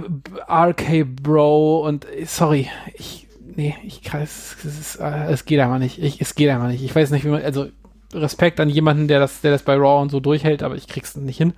[0.50, 5.80] RK Bro und sorry, ich, nee, ich kann es, es, ist, äh, es geht einfach
[5.80, 6.02] nicht.
[6.02, 6.84] Ich, es geht einfach nicht.
[6.84, 7.68] Ich weiß nicht, wie man, also
[8.14, 11.16] Respekt an jemanden, der das, der das bei Raw und so durchhält, aber ich krieg's
[11.16, 11.54] nicht hin.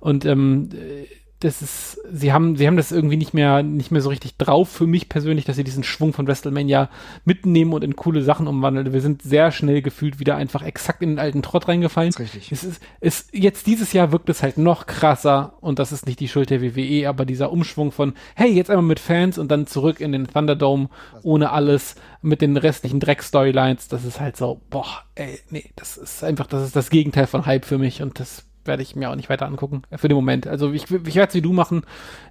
[0.00, 1.06] Und ähm, äh,
[1.44, 4.68] das ist, sie haben, sie haben das irgendwie nicht mehr, nicht mehr so richtig drauf
[4.68, 6.88] für mich persönlich, dass sie diesen Schwung von WrestleMania
[7.24, 8.92] mitnehmen und in coole Sachen umwandeln.
[8.92, 12.14] Wir sind sehr schnell gefühlt wieder einfach exakt in den alten Trott reingefallen.
[12.14, 12.52] richtig.
[12.52, 16.20] Es ist, es, jetzt dieses Jahr wirkt es halt noch krasser und das ist nicht
[16.20, 19.66] die Schuld der WWE, aber dieser Umschwung von, hey, jetzt einmal mit Fans und dann
[19.66, 20.90] zurück in den Thunderdome
[21.22, 26.22] ohne alles mit den restlichen Dreck-Storylines, das ist halt so, boah, ey, nee, das ist
[26.22, 29.14] einfach, das ist das Gegenteil von Hype für mich und das werde ich mir auch
[29.14, 30.46] nicht weiter angucken, äh, für den Moment.
[30.46, 31.82] Also ich, ich werde es wie du machen,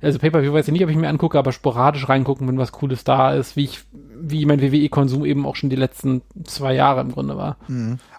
[0.02, 3.04] also Pay-Per-View weiß ich nicht, ob ich mir angucke, aber sporadisch reingucken, wenn was Cooles
[3.04, 3.82] da ist, wie ich,
[4.22, 7.58] wie mein WWE-Konsum eben auch schon die letzten zwei Jahre im Grunde war.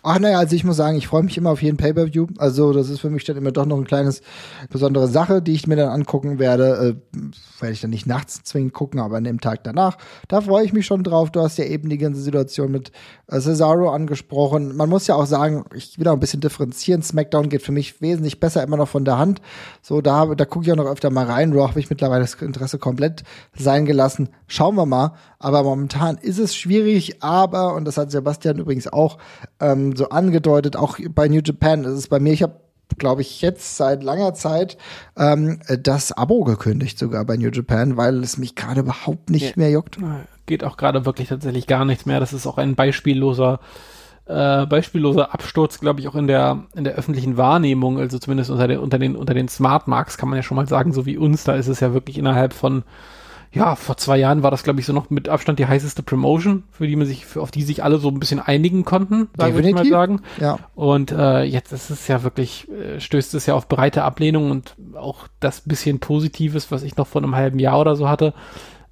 [0.04, 2.26] Ach naja, also ich muss sagen, ich freue mich immer auf jeden Pay-Per-View.
[2.38, 4.20] Also das ist für mich dann immer doch noch ein kleines
[4.68, 6.96] besondere Sache, die ich mir dann angucken werde.
[7.14, 7.20] Äh,
[7.60, 9.98] werde ich dann nicht nachts zwingend gucken, aber an dem Tag danach.
[10.26, 11.30] Da freue ich mich schon drauf.
[11.30, 12.90] Du hast ja eben die ganze Situation mit
[13.28, 14.76] äh, Cesaro angesprochen.
[14.76, 17.02] Man muss ja auch sagen, ich will auch ein bisschen differenzieren.
[17.02, 19.40] SmackDown geht für mich wesentlich besser immer noch von der Hand.
[19.82, 21.52] So, da, da gucke ich auch noch öfter mal rein.
[21.52, 23.22] Raw habe ich mittlerweile das Interesse komplett
[23.56, 24.30] sein gelassen.
[24.48, 25.12] Schauen wir mal.
[25.38, 25.91] Aber momentan
[26.22, 29.18] ist es schwierig, aber, und das hat Sebastian übrigens auch
[29.60, 32.60] ähm, so angedeutet, auch bei New Japan ist es bei mir, ich habe
[32.98, 34.76] glaube ich, jetzt seit langer Zeit
[35.16, 39.52] ähm, das Abo gekündigt, sogar bei New Japan, weil es mich gerade überhaupt nicht Ja.
[39.56, 39.96] mehr juckt.
[40.44, 42.20] Geht auch gerade wirklich tatsächlich gar nichts mehr.
[42.20, 43.60] Das ist auch ein beispielloser,
[44.26, 48.68] äh, beispielloser Absturz, glaube ich, auch in der, in der öffentlichen Wahrnehmung, also zumindest unter
[48.68, 51.16] den, unter den, unter den Smart Marks kann man ja schon mal sagen, so wie
[51.16, 52.82] uns, da ist es ja wirklich innerhalb von,
[53.54, 56.62] ja, vor zwei Jahren war das, glaube ich, so noch mit Abstand die heißeste Promotion,
[56.70, 59.68] für die man sich, für, auf die sich alle so ein bisschen einigen konnten, würde
[59.68, 60.22] ich mal sagen.
[60.40, 60.58] Ja.
[60.74, 64.74] Und äh, jetzt ist es ja wirklich, äh, stößt es ja auf breite Ablehnung und
[64.94, 68.32] auch das bisschen Positives, was ich noch vor einem halben Jahr oder so hatte,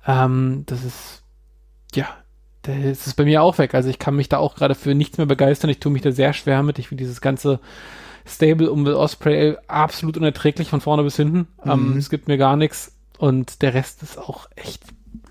[0.07, 1.23] ähm, das ist,
[1.95, 2.09] ja,
[2.63, 3.75] das ist bei mir auch weg.
[3.75, 5.71] Also ich kann mich da auch gerade für nichts mehr begeistern.
[5.71, 6.79] Ich tue mich da sehr schwer mit.
[6.79, 7.61] Ich finde dieses ganze
[8.27, 11.49] Stable um Will Osprey absolut unerträglich von vorne bis hinten.
[11.65, 14.83] Ähm, es gibt mir gar nichts und der Rest ist auch echt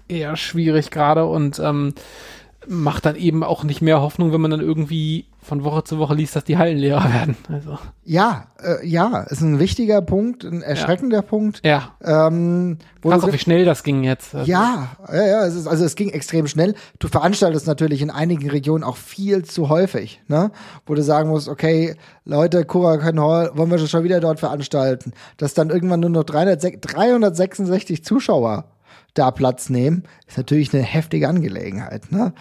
[0.08, 1.25] eher schwierig gerade.
[1.25, 1.95] Und ähm,
[2.69, 6.13] macht dann eben auch nicht mehr Hoffnung, wenn man dann irgendwie von Woche zu Woche
[6.13, 7.36] liest, dass die Hallen leerer werden.
[7.51, 11.62] Also Ja, äh, ja, ist ein wichtiger Punkt, ein erschreckender Punkt.
[11.65, 14.36] ja, Ähm, wo krass, wie schnell das ging jetzt.
[14.36, 16.75] Also, Ja, ja, ja, es ist, also es ging extrem schnell.
[16.99, 20.51] Du veranstaltest natürlich in einigen Regionen auch viel zu häufig, ne?
[20.86, 25.13] Wo du sagen musst, okay, Leute, Kurakan Hall, wollen wir schon wieder dort veranstalten?
[25.38, 26.62] Dass dann irgendwann nur noch 300,
[26.93, 28.65] 366 Zuschauer
[29.13, 32.34] da Platz nehmen, ist natürlich eine heftige Angelegenheit, ne?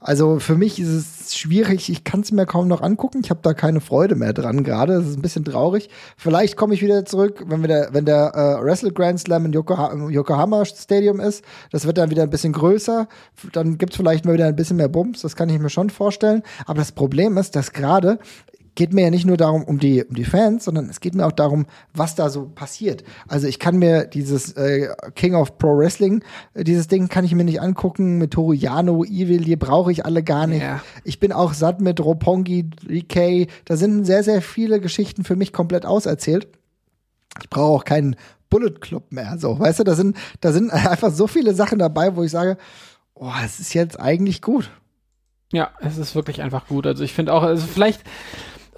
[0.00, 3.20] Also für mich ist es schwierig, ich kann es mir kaum noch angucken.
[3.24, 4.94] Ich habe da keine Freude mehr dran gerade.
[4.94, 5.90] Das ist ein bisschen traurig.
[6.16, 9.52] Vielleicht komme ich wieder zurück, wenn, wir der, wenn der äh, Wrestle Grand Slam in
[9.52, 11.44] Yokoha im Yokohama Stadium ist.
[11.72, 13.08] Das wird dann wieder ein bisschen größer.
[13.52, 15.22] Dann gibt es vielleicht mal wieder ein bisschen mehr Bums.
[15.22, 16.44] Das kann ich mir schon vorstellen.
[16.66, 18.20] Aber das Problem ist, dass gerade
[18.78, 21.26] geht mir ja nicht nur darum, um die, um die Fans, sondern es geht mir
[21.26, 23.02] auch darum, was da so passiert.
[23.26, 26.22] Also ich kann mir dieses äh, King of Pro Wrestling,
[26.54, 30.06] äh, dieses Ding kann ich mir nicht angucken mit Toru Yano, Evil, die brauche ich
[30.06, 30.62] alle gar nicht.
[30.62, 30.80] Ja.
[31.02, 35.52] Ich bin auch satt mit Roppongi, DK, da sind sehr, sehr viele Geschichten für mich
[35.52, 36.46] komplett auserzählt.
[37.42, 38.14] Ich brauche auch keinen
[38.48, 39.38] Bullet Club mehr.
[39.38, 42.56] So, weißt du, da sind, da sind einfach so viele Sachen dabei, wo ich sage,
[43.14, 44.70] oh, es ist jetzt eigentlich gut.
[45.52, 46.86] Ja, es ist wirklich einfach gut.
[46.86, 48.04] Also ich finde auch, also vielleicht,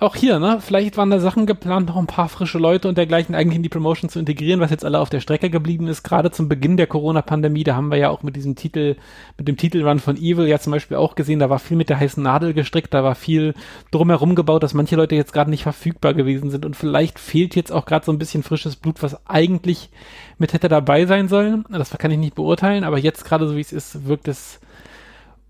[0.00, 3.34] auch hier, ne, vielleicht waren da Sachen geplant, noch ein paar frische Leute und dergleichen
[3.34, 6.02] eigentlich in die Promotion zu integrieren, was jetzt alle auf der Strecke geblieben ist.
[6.02, 8.96] Gerade zum Beginn der Corona-Pandemie, da haben wir ja auch mit diesem Titel,
[9.36, 12.00] mit dem Titelrun von Evil ja zum Beispiel auch gesehen, da war viel mit der
[12.00, 13.54] heißen Nadel gestrickt, da war viel
[13.90, 17.70] drumherum gebaut, dass manche Leute jetzt gerade nicht verfügbar gewesen sind und vielleicht fehlt jetzt
[17.70, 19.90] auch gerade so ein bisschen frisches Blut, was eigentlich
[20.38, 21.66] mit hätte dabei sein sollen.
[21.68, 24.60] Das kann ich nicht beurteilen, aber jetzt gerade so wie es ist, wirkt es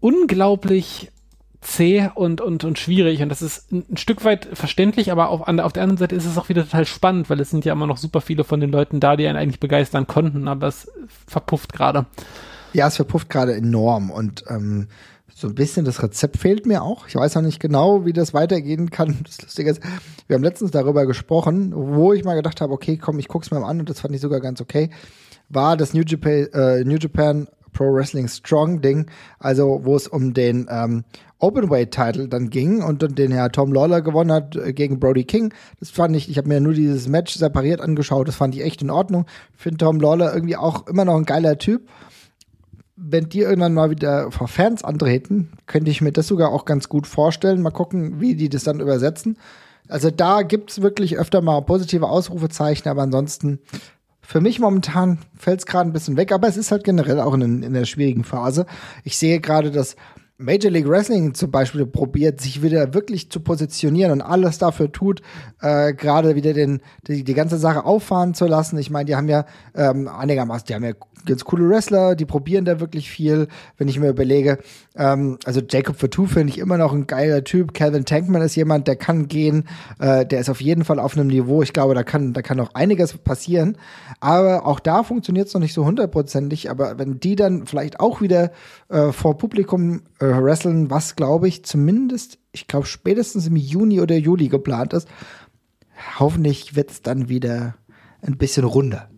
[0.00, 1.12] unglaublich
[1.60, 3.22] zäh und, und, und schwierig.
[3.22, 6.14] Und das ist ein, ein Stück weit verständlich, aber auf, an, auf der anderen Seite
[6.14, 8.60] ist es auch wieder total spannend, weil es sind ja immer noch super viele von
[8.60, 10.90] den Leuten da, die einen eigentlich begeistern konnten, aber es
[11.26, 12.06] verpufft gerade.
[12.72, 14.88] Ja, es verpufft gerade enorm und ähm,
[15.34, 17.08] so ein bisschen das Rezept fehlt mir auch.
[17.08, 19.18] Ich weiß noch nicht genau, wie das weitergehen kann.
[19.24, 19.82] Das Lustige ist,
[20.26, 23.60] wir haben letztens darüber gesprochen, wo ich mal gedacht habe, okay, komm, ich guck's mir
[23.60, 24.90] mal an und das fand ich sogar ganz okay,
[25.48, 29.06] war das New Japan, äh, New Japan Pro Wrestling Strong Ding,
[29.38, 31.04] also wo es um den ähm,
[31.40, 35.52] Openweight-Title dann ging und, den Herr Tom Lawler gewonnen hat äh, gegen Brody King.
[35.80, 38.82] Das fand ich, ich habe mir nur dieses Match separiert angeschaut, das fand ich echt
[38.82, 39.26] in Ordnung.
[39.56, 41.88] Finde Tom Lawler irgendwie auch immer noch ein geiler Typ.
[42.96, 46.90] Wenn die irgendwann mal wieder vor Fans antreten, könnte ich mir das sogar auch ganz
[46.90, 47.62] gut vorstellen.
[47.62, 49.38] Mal gucken, wie die das dann übersetzen.
[49.88, 53.58] Also da gibt's wirklich öfter mal positive Ausrufezeichen, aber ansonsten
[54.30, 57.34] für mich momentan fällt es gerade ein bisschen weg, aber es ist halt generell auch
[57.34, 58.64] in, in einer schwierigen Phase.
[59.02, 59.96] Ich sehe gerade, dass
[60.40, 65.20] Major League Wrestling zum Beispiel probiert, sich wieder wirklich zu positionieren und alles dafür tut,
[65.60, 68.78] äh, gerade wieder den, die, die ganze Sache auffahren zu lassen.
[68.78, 70.92] Ich meine, die haben ja ähm, einigermaßen, die haben ja
[71.26, 74.58] ganz coole Wrestler, die probieren da wirklich viel, wenn ich mir überlege.
[74.96, 77.74] Ähm, also Jacob Fatou finde ich immer noch ein geiler Typ.
[77.74, 81.26] Calvin Tankman ist jemand, der kann gehen, äh, der ist auf jeden Fall auf einem
[81.26, 81.62] Niveau.
[81.62, 83.76] Ich glaube, da kann, da kann noch einiges passieren.
[84.20, 86.70] Aber auch da funktioniert es noch nicht so hundertprozentig.
[86.70, 88.52] Aber wenn die dann vielleicht auch wieder
[88.88, 94.16] äh, vor Publikum äh, wresteln, was glaube ich zumindest, ich glaube spätestens im Juni oder
[94.16, 95.08] Juli geplant ist,
[96.18, 97.74] hoffentlich wird es dann wieder
[98.22, 99.10] ein bisschen runder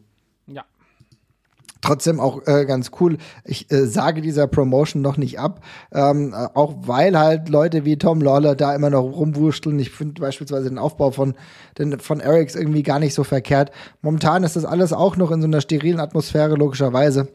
[1.82, 3.18] trotzdem auch äh, ganz cool.
[3.44, 5.60] Ich äh, sage dieser Promotion noch nicht ab,
[5.92, 9.78] ähm, äh, auch weil halt Leute wie Tom Lawler da immer noch rumwurschteln.
[9.78, 11.34] Ich finde beispielsweise den Aufbau von
[11.76, 13.72] den, von Erics irgendwie gar nicht so verkehrt.
[14.00, 17.28] Momentan ist das alles auch noch in so einer sterilen Atmosphäre logischerweise.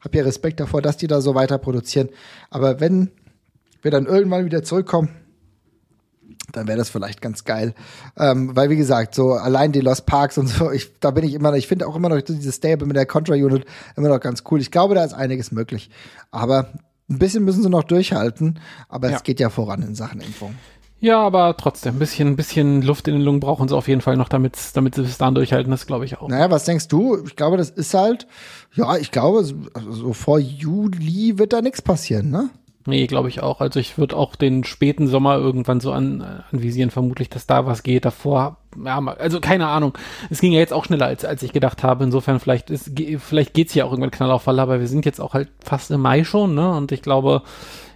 [0.00, 2.08] Hab ja Respekt davor, dass die da so weiter produzieren.
[2.50, 3.10] Aber wenn
[3.82, 5.10] wir dann irgendwann wieder zurückkommen,
[6.52, 7.74] dann wäre das vielleicht ganz geil.
[8.16, 11.34] Ähm, weil, wie gesagt, so allein die Lost Parks und so, ich, da bin ich
[11.34, 13.64] immer noch, ich finde auch immer noch dieses Stable mit der Contra-Unit
[13.96, 14.60] immer noch ganz cool.
[14.60, 15.90] Ich glaube, da ist einiges möglich.
[16.30, 16.72] Aber
[17.10, 19.16] ein bisschen müssen sie noch durchhalten, aber ja.
[19.16, 20.54] es geht ja voran in Sachen Impfung.
[21.00, 24.00] Ja, aber trotzdem, ein bisschen, ein bisschen Luft in den Lungen brauchen sie auf jeden
[24.00, 26.28] Fall noch, damit, damit sie bis dahin durchhalten, das glaube ich auch.
[26.28, 27.22] Naja, was denkst du?
[27.24, 28.26] Ich glaube, das ist halt,
[28.74, 29.54] ja, ich glaube, so,
[29.90, 32.50] so vor Juli wird da nichts passieren, ne?
[32.88, 33.60] Nee, glaube ich auch.
[33.60, 37.66] Also ich würde auch den späten Sommer irgendwann so an, äh, anvisieren, vermutlich, dass da
[37.66, 38.06] was geht.
[38.06, 39.96] Davor, ja, also keine Ahnung.
[40.30, 42.04] Es ging ja jetzt auch schneller, als, als ich gedacht habe.
[42.04, 45.20] Insofern, vielleicht ist, vielleicht geht's ja auch irgendwann knall auf Fall, aber wir sind jetzt
[45.20, 46.70] auch halt fast im Mai schon, ne?
[46.70, 47.42] Und ich glaube,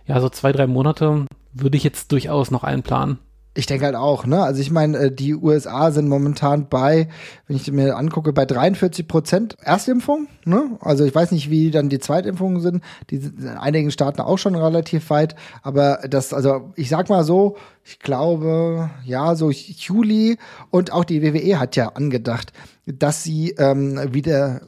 [0.06, 3.18] ja, so zwei, drei Monate würde ich jetzt durchaus noch einplanen.
[3.54, 4.42] Ich denke halt auch, ne?
[4.42, 7.08] Also ich meine, äh, die USA sind momentan bei,
[7.46, 10.78] wenn ich mir angucke, bei 43 Prozent Erstimpfung, ne?
[10.80, 12.82] Also ich weiß nicht, wie dann die Zweitimpfungen sind.
[13.10, 15.36] Die sind in einigen Staaten auch schon relativ weit.
[15.62, 20.38] Aber das, also ich sag mal so, ich glaube, ja, so Juli
[20.70, 22.54] und auch die WWE hat ja angedacht,
[22.86, 24.62] dass sie ähm, wieder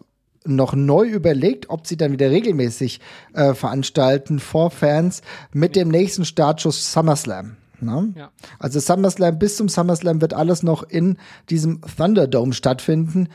[0.45, 3.01] noch neu überlegt, ob sie dann wieder regelmäßig
[3.33, 7.57] äh, veranstalten vor Fans mit dem nächsten Startschuss SummerSlam.
[7.81, 8.13] Ne?
[8.17, 8.31] Ja.
[8.59, 11.19] Also SummerSlam, bis zum SummerSlam wird alles noch in
[11.51, 13.29] diesem Thunderdome stattfinden.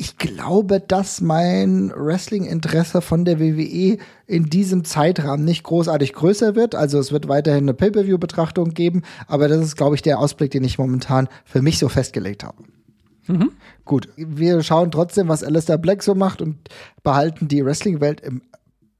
[0.00, 6.76] Ich glaube, dass mein Wrestling-Interesse von der WWE in diesem Zeitrahmen nicht großartig größer wird.
[6.76, 10.62] Also es wird weiterhin eine Pay-per-view-Betrachtung geben, aber das ist, glaube ich, der Ausblick, den
[10.62, 12.62] ich momentan für mich so festgelegt habe.
[13.28, 13.52] Mhm.
[13.84, 16.56] Gut, wir schauen trotzdem, was Alistair Black so macht und
[17.02, 18.42] behalten die Wrestling-Welt im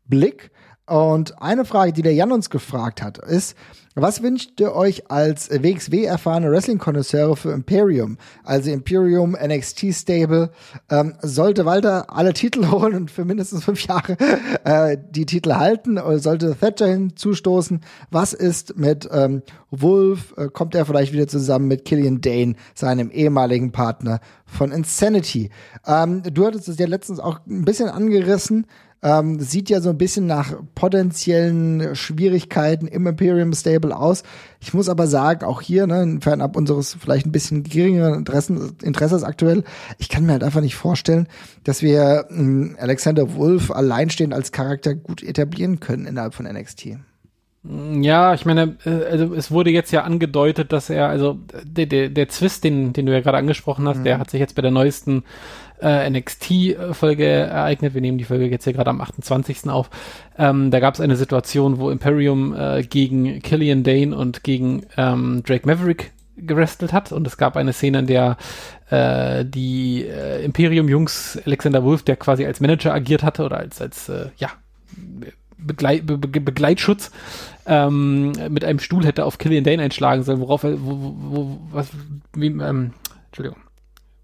[0.05, 0.51] Blick.
[0.89, 3.55] Und eine Frage, die der Jan uns gefragt hat, ist,
[4.01, 8.17] was wünscht ihr euch als WXW erfahrene Wrestling-Konnoisseure für Imperium?
[8.45, 10.51] Also Imperium, NXT Stable.
[10.89, 14.17] Ähm, sollte Walter alle Titel holen und für mindestens fünf Jahre
[14.63, 15.99] äh, die Titel halten?
[15.99, 17.81] Oder sollte Thatcher hinzustoßen?
[18.13, 20.33] Was ist mit ähm, Wolf?
[20.37, 25.51] Äh, kommt er vielleicht wieder zusammen mit Killian Dane, seinem ehemaligen Partner von Insanity?
[25.85, 28.67] Ähm, du hattest es ja letztens auch ein bisschen angerissen.
[29.01, 34.25] Ähm, sieht ja so ein bisschen nach potenziellen Schwierigkeiten im Imperium Stable aus.
[34.61, 39.23] Ich muss aber sagen, auch hier, ne, fernab unseres vielleicht ein bisschen geringeren Interessen, Interesses
[39.23, 39.63] aktuell,
[39.99, 41.29] ich kann mir halt einfach nicht vorstellen,
[41.63, 46.97] dass wir äh, Alexander Wolf alleinstehend als Charakter gut etablieren können innerhalb von NXT.
[48.01, 52.09] Ja, ich meine, äh, also es wurde jetzt ja angedeutet, dass er, also der, der,
[52.09, 54.05] der Zwist, den, den du ja gerade angesprochen hast, mhm.
[54.05, 55.25] der hat sich jetzt bei der neuesten
[55.81, 57.95] äh, NXT-Folge ereignet.
[57.95, 59.69] Wir nehmen die Folge jetzt hier gerade am 28.
[59.69, 59.91] auf.
[60.39, 65.43] Ähm, da gab es eine Situation, wo Imperium äh, gegen Killian Dane und gegen ähm,
[65.45, 68.37] Drake Maverick gerestelt hat und es gab eine Szene, in der
[68.91, 74.09] äh, die äh, Imperium-Jungs Alexander Wolf, der quasi als Manager agiert hatte oder als, als
[74.09, 74.49] äh, ja,
[75.59, 77.11] Begleit, Be Be Begleitschutz
[77.67, 81.91] ähm, mit einem Stuhl hätte auf Killian Dane einschlagen sollen, worauf er, wo, wo, was,
[82.35, 82.93] wie, ähm,
[83.27, 83.59] Entschuldigung.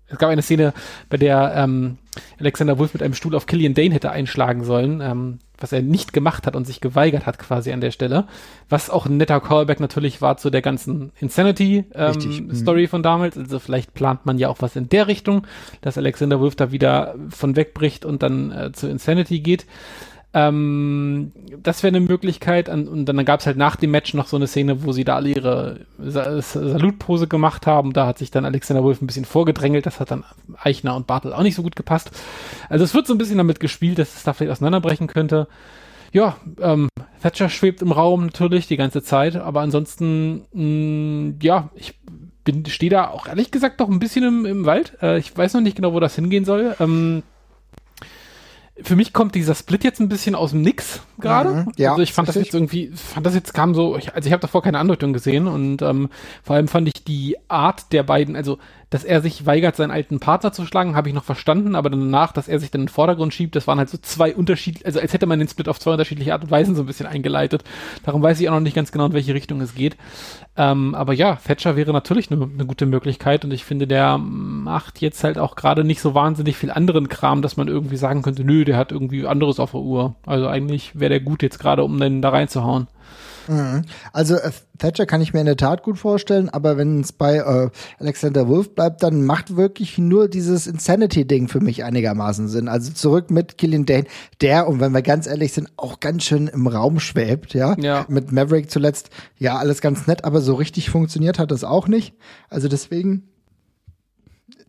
[0.08, 0.74] Es gab eine Szene,
[1.08, 1.96] bei der ähm,
[2.38, 6.12] Alexander Wolf mit einem Stuhl auf Killian Dane hätte einschlagen sollen, ähm, was er nicht
[6.12, 8.26] gemacht hat und sich geweigert hat quasi an der Stelle.
[8.68, 12.88] Was auch ein netter Callback natürlich war zu der ganzen Insanity-Story ähm, mhm.
[12.88, 13.38] von damals.
[13.38, 15.46] Also vielleicht plant man ja auch was in der Richtung,
[15.80, 19.66] dass Alexander Wolf da wieder von wegbricht und dann äh, zu Insanity geht.
[20.34, 21.30] Ähm,
[21.62, 22.68] das wäre eine Möglichkeit.
[22.68, 25.16] Und dann gab es halt nach dem Match noch so eine Szene, wo sie da
[25.16, 27.92] alle ihre Salutpose gemacht haben.
[27.92, 29.86] Da hat sich dann Alexander Wolf ein bisschen vorgedrängelt.
[29.86, 30.24] Das hat dann
[30.60, 32.10] Eichner und Bartel auch nicht so gut gepasst.
[32.68, 35.46] Also es wird so ein bisschen damit gespielt, dass es da vielleicht auseinanderbrechen könnte.
[36.12, 36.88] Ja, ähm,
[37.22, 41.98] Thatcher schwebt im Raum natürlich die ganze Zeit, aber ansonsten, mh, mm, ja, ich
[42.44, 44.96] bin, stehe da auch ehrlich gesagt noch ein bisschen im, im Wald.
[45.02, 46.76] Äh, ich weiß noch nicht genau, wo das hingehen soll.
[46.78, 47.22] Ähm,
[48.82, 51.66] für mich kommt dieser Split jetzt ein bisschen aus dem Nix gerade.
[51.66, 54.26] Mhm, ja, also ich fand das jetzt irgendwie, fand das jetzt kam so, ich, also
[54.26, 56.08] ich habe davor keine Andeutung gesehen und ähm,
[56.42, 58.58] vor allem fand ich die Art der beiden, also
[58.90, 62.32] dass er sich weigert, seinen alten Partner zu schlagen, habe ich noch verstanden, aber danach,
[62.32, 65.00] dass er sich dann in den Vordergrund schiebt, das waren halt so zwei unterschiedliche, also
[65.00, 67.64] als hätte man den Split auf zwei unterschiedliche Art und Weisen so ein bisschen eingeleitet.
[68.04, 69.96] Darum weiß ich auch noch nicht ganz genau, in welche Richtung es geht.
[70.56, 75.00] Ähm, aber ja, Thatcher wäre natürlich eine ne gute Möglichkeit und ich finde, der macht
[75.00, 78.44] jetzt halt auch gerade nicht so wahnsinnig viel anderen Kram, dass man irgendwie sagen könnte,
[78.44, 80.14] nö, der hat irgendwie anderes auf der Uhr.
[80.26, 82.86] Also eigentlich wäre der gut jetzt gerade, um den da reinzuhauen.
[83.48, 83.82] Mhm.
[84.12, 87.36] Also äh, Thatcher kann ich mir in der Tat gut vorstellen, aber wenn es bei
[87.36, 92.68] äh, Alexander Wolf bleibt, dann macht wirklich nur dieses Insanity-Ding für mich einigermaßen Sinn.
[92.68, 94.06] Also zurück mit Killian Dane,
[94.40, 97.76] der, und wenn wir ganz ehrlich sind, auch ganz schön im Raum schwebt, ja.
[97.78, 98.06] ja.
[98.08, 102.14] Mit Maverick zuletzt, ja, alles ganz nett, aber so richtig funktioniert hat das auch nicht.
[102.48, 103.28] Also deswegen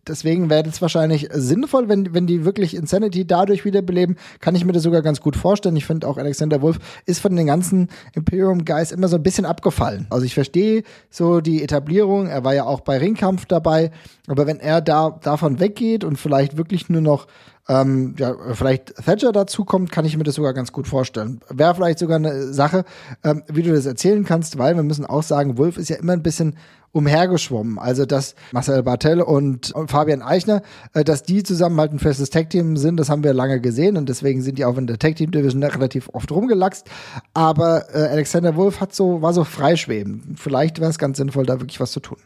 [0.08, 4.72] deswegen wäre es wahrscheinlich sinnvoll, wenn, wenn die wirklich Insanity dadurch wiederbeleben, kann ich mir
[4.72, 5.76] das sogar ganz gut vorstellen.
[5.76, 9.44] Ich finde auch Alexander Wolf ist von den ganzen Imperium Guys immer so ein bisschen
[9.44, 10.06] abgefallen.
[10.10, 13.90] Also ich verstehe so die Etablierung, er war ja auch bei Ringkampf dabei,
[14.26, 17.26] aber wenn er da davon weggeht und vielleicht wirklich nur noch
[17.68, 21.40] ähm, ja, vielleicht Thatcher dazu kommt, kann ich mir das sogar ganz gut vorstellen.
[21.48, 22.84] Wäre vielleicht sogar eine Sache,
[23.24, 26.12] ähm, wie du das erzählen kannst, weil wir müssen auch sagen, Wolf ist ja immer
[26.12, 26.56] ein bisschen
[26.92, 27.78] umhergeschwommen.
[27.78, 30.62] Also, dass Marcel Bartel und Fabian Eichner,
[30.94, 34.08] äh, dass die zusammen halt ein festes Tag-Team sind, das haben wir lange gesehen und
[34.08, 36.88] deswegen sind die auch in der Tag-Team-Division relativ oft rumgelaxt.
[37.34, 40.36] Aber äh, Alexander Wolf hat so, war so freischweben.
[40.38, 42.18] Vielleicht wäre es ganz sinnvoll, da wirklich was zu tun.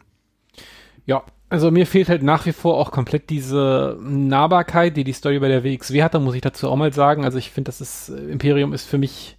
[1.05, 5.39] Ja, also mir fehlt halt nach wie vor auch komplett diese Nahbarkeit, die die Story
[5.39, 7.25] bei der WXW hatte, muss ich dazu auch mal sagen.
[7.25, 9.37] Also ich finde, das ist, äh, Imperium ist für mich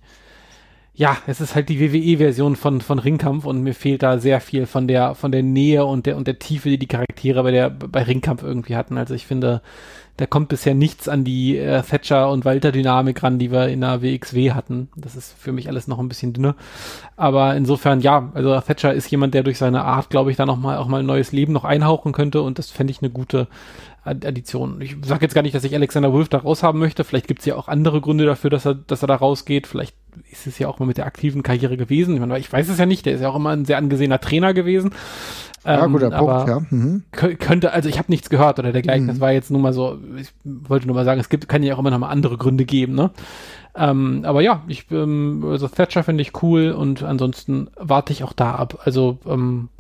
[0.95, 4.67] ja, es ist halt die WWE-Version von, von Ringkampf und mir fehlt da sehr viel
[4.67, 7.71] von der, von der Nähe und der, und der Tiefe, die die Charaktere bei der,
[7.71, 8.99] bei Ringkampf irgendwie hatten.
[8.99, 9.63] Also ich finde,
[10.17, 13.81] da kommt bisher nichts an die äh, Thatcher und Walter Dynamik ran, die wir in
[13.81, 14.89] der WXW hatten.
[14.95, 16.55] Das ist für mich alles noch ein bisschen dünner.
[17.17, 20.59] Aber insofern, ja, also Thatcher ist jemand, der durch seine Art, glaube ich, da noch
[20.59, 23.49] mal, auch mal ein neues Leben noch einhauchen könnte und das fände ich eine gute,
[24.05, 24.81] Addition.
[24.81, 27.05] Ich sage jetzt gar nicht, dass ich Alexander Wolf da raushaben möchte.
[27.05, 29.69] Vielleicht gibt es ja auch andere Gründe dafür, dass er, dass er da rausgeht.
[29.69, 29.95] Vielleicht
[30.31, 32.15] ist es ja auch mal mit der aktiven Karriere gewesen.
[32.15, 33.07] Ich, meine, ich weiß es ja nicht.
[33.07, 34.93] Der ist ja auch immer ein sehr angesehener Trainer gewesen.
[35.65, 36.61] Ja, ähm, guter Punkt, ja.
[36.71, 37.05] Mhm.
[37.11, 39.05] Könnte, also ich habe nichts gehört oder dergleichen.
[39.05, 39.09] Mhm.
[39.09, 41.75] Das war jetzt nur mal so, ich wollte nur mal sagen, es gibt, kann ja
[41.75, 43.11] auch immer noch mal andere Gründe geben, ne?
[43.75, 48.35] Ähm, aber ja, ich, ähm, also Thatcher finde ich cool und ansonsten warte ich auch
[48.35, 48.81] da ab.
[48.85, 49.71] Also ähm,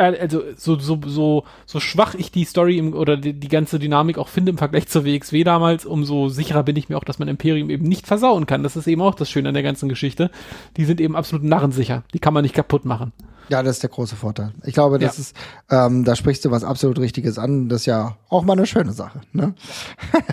[0.00, 3.78] äh, also so, so, so, so schwach ich die Story im, oder die, die, ganze
[3.78, 7.18] Dynamik auch finde im Vergleich zur WXW damals, umso sicherer bin ich mir auch, dass
[7.18, 8.62] man Imperium eben nicht versauen kann.
[8.62, 10.30] Das ist eben auch das Schöne an der ganzen Geschichte.
[10.76, 12.02] Die sind eben absolut narrensicher.
[12.14, 13.12] Die kann man nicht kaputt machen.
[13.50, 14.52] Ja, das ist der große Vorteil.
[14.64, 15.20] Ich glaube, das ja.
[15.22, 15.36] ist,
[15.70, 17.68] ähm, da sprichst du was absolut Richtiges an.
[17.68, 19.22] Das ist ja auch mal eine schöne Sache.
[19.32, 19.54] Ne?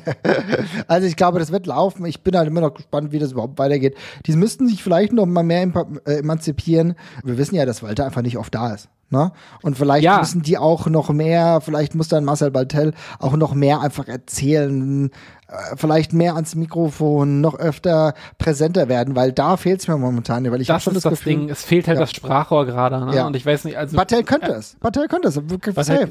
[0.87, 2.05] also ich glaube, das wird laufen.
[2.05, 3.95] Ich bin halt immer noch gespannt, wie das überhaupt weitergeht.
[4.27, 5.63] Die müssten sich vielleicht noch mal mehr
[6.05, 6.93] äh, emanzipieren.
[7.23, 8.87] Wir wissen ja, dass Walter einfach nicht oft da ist.
[9.09, 9.31] Ne?
[9.61, 10.19] Und vielleicht ja.
[10.19, 15.11] müssen die auch noch mehr, vielleicht muss dann Marcel Baltel auch noch mehr einfach erzählen,
[15.47, 20.51] äh, vielleicht mehr ans Mikrofon, noch öfter präsenter werden, weil da fehlt es mir momentan,
[20.51, 22.01] weil ich das schon ist das, das Gefühl, Ding, es fehlt halt ja.
[22.01, 23.15] das Sprachrohr gerade, ne?
[23.15, 23.27] Ja.
[23.27, 24.75] Und ich weiß nicht, also Bartel könnte äh, es.
[24.81, 26.09] Bartel könnte es, wirklich safe.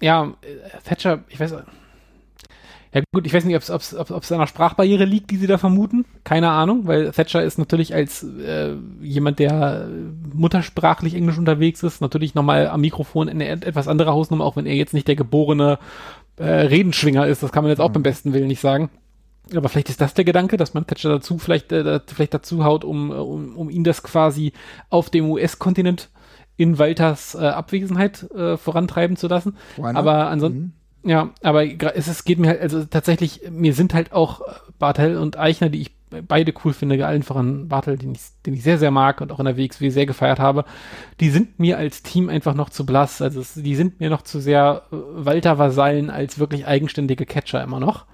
[0.00, 0.32] Ja,
[0.84, 1.54] Thatcher, ich weiß
[2.94, 6.04] ja gut, ich weiß nicht, ob es an einer Sprachbarriere liegt, die sie da vermuten.
[6.24, 9.88] Keine Ahnung, weil Thatcher ist natürlich als äh, jemand, der
[10.34, 14.74] muttersprachlich Englisch unterwegs ist, natürlich nochmal am Mikrofon eine etwas andere Hausnummer, auch wenn er
[14.74, 15.78] jetzt nicht der geborene
[16.36, 17.42] äh, Redenschwinger ist.
[17.42, 17.94] Das kann man jetzt auch mhm.
[17.94, 18.90] beim besten Willen nicht sagen.
[19.56, 22.84] Aber vielleicht ist das der Gedanke, dass man Thatcher dazu vielleicht, äh, vielleicht dazu haut,
[22.84, 24.52] um, um, um ihn das quasi
[24.90, 26.10] auf dem US-Kontinent
[26.56, 29.56] in Walters äh, Abwesenheit äh, vorantreiben zu lassen.
[29.80, 30.72] Aber ansonsten, mhm.
[31.04, 34.42] Ja, aber es, geht mir halt, also tatsächlich, mir sind halt auch
[34.78, 35.92] Bartel und Eichner, die ich
[36.28, 39.38] beide cool finde, allen voran Bartel, den ich, den ich sehr, sehr mag und auch
[39.38, 40.64] in der WXW sehr gefeiert habe,
[41.20, 43.22] die sind mir als Team einfach noch zu blass.
[43.22, 47.80] Also es, die sind mir noch zu sehr äh, Walter-Vasallen als wirklich eigenständige Catcher immer
[47.80, 48.04] noch.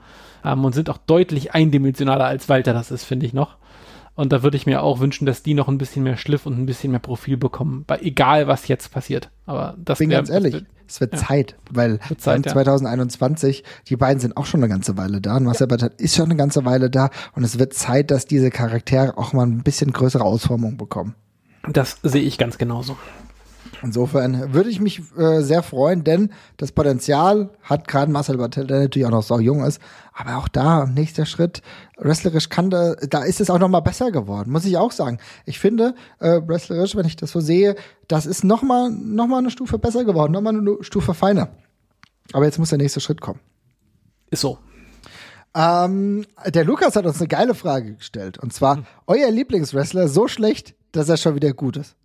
[0.44, 3.56] Ähm, und sind auch deutlich eindimensionaler als Walter das ist, finde ich noch.
[4.18, 6.58] Und da würde ich mir auch wünschen, dass die noch ein bisschen mehr Schliff und
[6.58, 9.30] ein bisschen mehr Profil bekommen, bei egal was jetzt passiert.
[9.46, 11.20] Aber das bin wär, ganz ehrlich, es wird ja.
[11.20, 12.52] Zeit, weil wird Zeit, ja.
[12.52, 15.36] 2021, die beiden sind auch schon eine ganze Weile da.
[15.36, 15.86] Und Marcel ja.
[15.98, 17.10] ist schon eine ganze Weile da.
[17.36, 21.14] Und es wird Zeit, dass diese Charaktere auch mal ein bisschen größere Ausformung bekommen.
[21.70, 22.96] Das sehe ich ganz genauso.
[23.82, 28.80] Insofern würde ich mich äh, sehr freuen, denn das Potenzial hat gerade Marcel Bartel, der
[28.80, 29.80] natürlich auch noch so jung ist,
[30.12, 31.62] aber auch da, nächster Schritt,
[31.96, 35.18] wrestlerisch kann da, da ist es auch noch mal besser geworden, muss ich auch sagen.
[35.46, 37.76] Ich finde, äh, wrestlerisch, wenn ich das so sehe,
[38.08, 41.50] das ist noch mal, noch mal eine Stufe besser geworden, noch mal eine Stufe feiner.
[42.32, 43.40] Aber jetzt muss der nächste Schritt kommen.
[44.30, 44.58] Ist so.
[45.54, 48.38] Ähm, der Lukas hat uns eine geile Frage gestellt.
[48.38, 48.86] Und zwar, hm.
[49.06, 51.96] euer Lieblingswrestler so schlecht, dass er schon wieder gut ist.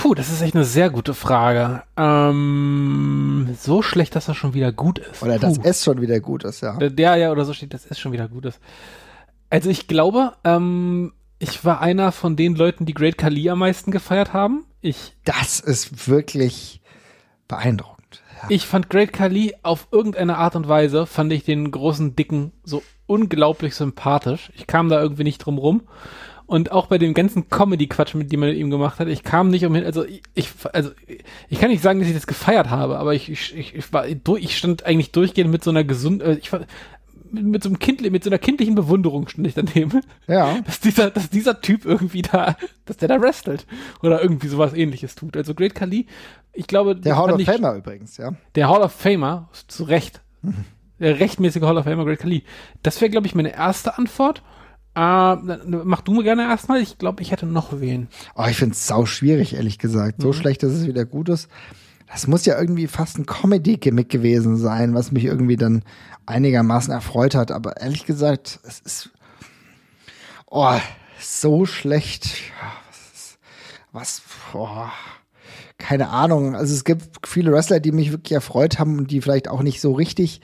[0.00, 1.82] Puh, das ist echt eine sehr gute Frage.
[1.98, 5.22] Ähm, so schlecht, dass er schon wieder gut ist.
[5.22, 5.40] Oder Puh.
[5.40, 6.78] dass es schon wieder gut ist, ja.
[6.78, 8.60] Der, ja, oder so steht, dass es schon wieder gut ist.
[9.50, 13.90] Also ich glaube, ähm, ich war einer von den Leuten, die Great Kali am meisten
[13.90, 14.64] gefeiert haben.
[14.80, 15.16] Ich.
[15.24, 16.80] Das ist wirklich
[17.46, 18.22] beeindruckend.
[18.42, 18.48] Ja.
[18.48, 22.82] Ich fand Great Kali auf irgendeine Art und Weise, fand ich den großen Dicken so
[23.04, 24.50] unglaublich sympathisch.
[24.56, 25.82] Ich kam da irgendwie nicht drum rum.
[26.50, 29.50] Und auch bei dem ganzen Comedy-Quatsch, mit dem man mit ihm gemacht hat, ich kam
[29.50, 30.90] nicht umhin, also ich, also
[31.48, 34.58] ich kann nicht sagen, dass ich das gefeiert habe, aber ich, ich, ich war, ich
[34.58, 36.62] stand eigentlich durchgehend mit so einer gesunden, äh, ich war,
[37.30, 40.00] mit, mit so einem Kind, mit so einer kindlichen Bewunderung stand ich daneben.
[40.26, 40.58] Ja.
[40.66, 43.64] Dass dieser, dass dieser Typ irgendwie da, dass der da wrestelt.
[44.02, 45.36] Oder irgendwie sowas ähnliches tut.
[45.36, 46.08] Also Great Khali,
[46.52, 46.96] ich glaube.
[46.96, 48.34] Der Hall of Famer übrigens, ja.
[48.56, 50.20] Der Hall of Famer, zu Recht.
[50.42, 50.64] Mhm.
[50.98, 52.42] Der rechtmäßige Hall of Famer Great Khali.
[52.82, 54.42] Das wäre, glaube ich, meine erste Antwort.
[54.94, 55.36] Äh,
[55.84, 56.80] mach du mir gerne erstmal.
[56.80, 58.08] Ich glaube, ich hätte noch wen.
[58.34, 60.20] Oh, ich finde es sau schwierig, ehrlich gesagt.
[60.20, 60.32] So mhm.
[60.32, 61.48] schlecht, dass es wieder gut ist.
[62.08, 65.84] Das muss ja irgendwie fast ein Comedy-Gimmick gewesen sein, was mich irgendwie dann
[66.26, 67.52] einigermaßen erfreut hat.
[67.52, 69.10] Aber ehrlich gesagt, es ist
[70.46, 70.76] oh,
[71.20, 72.30] so schlecht.
[72.90, 73.38] Was,
[73.92, 74.22] was
[74.54, 74.86] oh,
[75.78, 76.56] keine Ahnung.
[76.56, 79.80] Also es gibt viele Wrestler, die mich wirklich erfreut haben und die vielleicht auch nicht
[79.80, 80.40] so richtig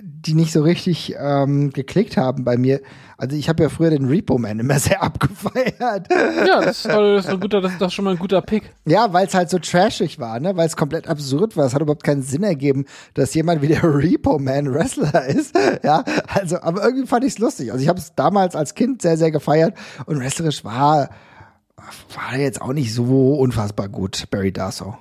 [0.00, 2.80] die nicht so richtig ähm, geklickt haben bei mir.
[3.16, 6.08] Also ich habe ja früher den Repo Man immer sehr abgefeiert.
[6.10, 8.72] Ja, das ist, das ist, ein guter, das ist doch schon mal ein guter Pick.
[8.86, 10.56] Ja, weil es halt so trashig war, ne?
[10.56, 11.66] Weil es komplett absurd war.
[11.66, 12.84] Es hat überhaupt keinen Sinn ergeben,
[13.14, 15.56] dass jemand wie der Repo Man Wrestler ist.
[15.82, 17.70] Ja, also, aber irgendwie fand ich es lustig.
[17.70, 19.74] Also ich habe es damals als Kind sehr, sehr gefeiert
[20.06, 21.10] und wrestlerisch war
[22.14, 24.96] war jetzt auch nicht so unfassbar gut, Barry Darso.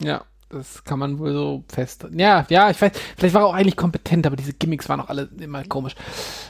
[0.00, 2.06] Ja, das kann man wohl so fest.
[2.12, 5.08] Ja, ja, ich weiß, vielleicht war er auch eigentlich kompetent, aber diese Gimmicks waren auch
[5.08, 5.94] alle immer komisch.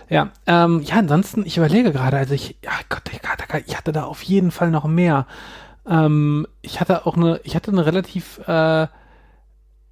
[0.08, 3.02] Ja, ähm, ja, ansonsten, ich überlege gerade, also ich, ja Gott,
[3.66, 5.26] ich, hatte da auf jeden Fall noch mehr.
[5.86, 8.84] Ähm, ich hatte auch eine, ich hatte eine relativ, äh,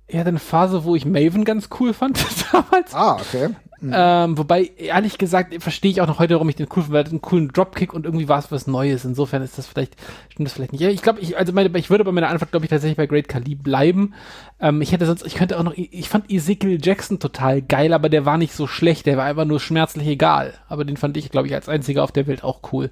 [0.06, 2.18] ich hatte eine Phase, wo ich Maven ganz cool fand
[2.52, 2.94] damals.
[2.94, 3.50] Ah, okay.
[3.80, 3.92] Mhm.
[3.94, 7.06] Ähm, wobei, ehrlich gesagt, verstehe ich auch noch heute, warum ich den cool finde, weil
[7.06, 9.04] einen coolen Dropkick und irgendwie war es was Neues.
[9.04, 9.96] Insofern ist das vielleicht,
[10.28, 10.82] stimmt das vielleicht nicht.
[10.82, 13.06] Ja, ich glaube, ich, also meine, ich würde bei meiner Antwort, glaube ich, tatsächlich bei
[13.06, 14.14] Great Khali bleiben.
[14.60, 18.10] Ähm, ich hätte sonst, ich könnte auch noch, ich fand Ezekiel Jackson total geil, aber
[18.10, 20.54] der war nicht so schlecht, der war einfach nur schmerzlich egal.
[20.68, 22.90] Aber den fand ich, glaube ich, als einziger auf der Welt auch cool.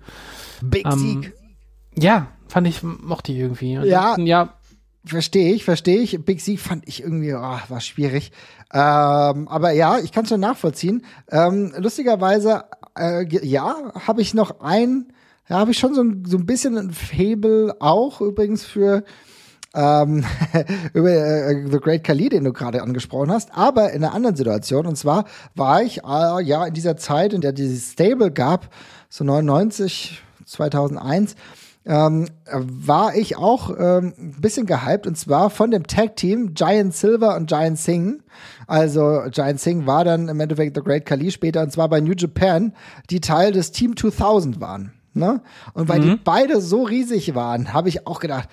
[0.62, 1.32] Big ähm, Sieg.
[1.98, 3.74] Ja, fand ich, mochte ich irgendwie.
[3.74, 4.16] Ja.
[4.18, 4.54] ja,
[5.08, 6.22] Verstehe ich, verstehe ich.
[6.24, 7.38] Big C fand ich irgendwie, oh,
[7.68, 8.30] war schwierig.
[8.72, 11.04] Ähm, aber ja, ich kann es schon nachvollziehen.
[11.30, 12.64] Ähm, lustigerweise,
[12.98, 15.12] äh, ja, habe ich noch ein,
[15.48, 19.04] ja, habe ich schon so, so ein bisschen ein Fable auch übrigens für
[19.74, 20.24] ähm,
[20.92, 24.86] über äh, The Great Khali, den du gerade angesprochen hast, aber in einer anderen Situation.
[24.86, 28.68] Und zwar war ich äh, ja in dieser Zeit, in der dieses Stable gab,
[29.08, 31.36] so 99, 2001,
[31.88, 37.34] ähm, war ich auch ähm, ein bisschen gehypt und zwar von dem Tag-Team Giant Silver
[37.34, 38.18] und Giant Singh.
[38.66, 42.12] Also Giant Singh war dann im Endeffekt The Great Khali später und zwar bei New
[42.12, 42.74] Japan,
[43.08, 44.92] die Teil des Team 2000 waren.
[45.14, 45.40] Ne?
[45.72, 46.04] Und weil mhm.
[46.04, 48.50] die beide so riesig waren, habe ich auch gedacht,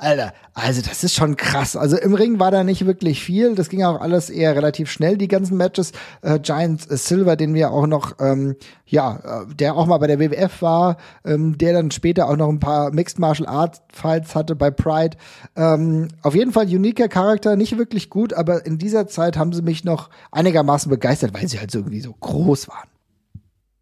[0.00, 1.74] Alter, also das ist schon krass.
[1.74, 3.56] Also im Ring war da nicht wirklich viel.
[3.56, 5.90] Das ging auch alles eher relativ schnell, die ganzen Matches.
[6.22, 8.54] Äh, Giant Silver, den wir auch noch, ähm,
[8.86, 12.48] ja, äh, der auch mal bei der WWF war, ähm, der dann später auch noch
[12.48, 15.16] ein paar Mixed Martial Arts Fights hatte bei Pride.
[15.56, 19.62] Ähm, auf jeden Fall uniker Charakter, nicht wirklich gut, aber in dieser Zeit haben sie
[19.62, 22.88] mich noch einigermaßen begeistert, weil sie halt so irgendwie so groß waren.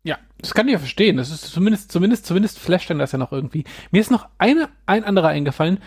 [0.03, 1.17] Ja, das kann ich ja verstehen.
[1.17, 3.65] Das ist zumindest, zumindest, zumindest flasht dann das ja noch irgendwie.
[3.91, 5.81] Mir ist noch eine, ein anderer eingefallen,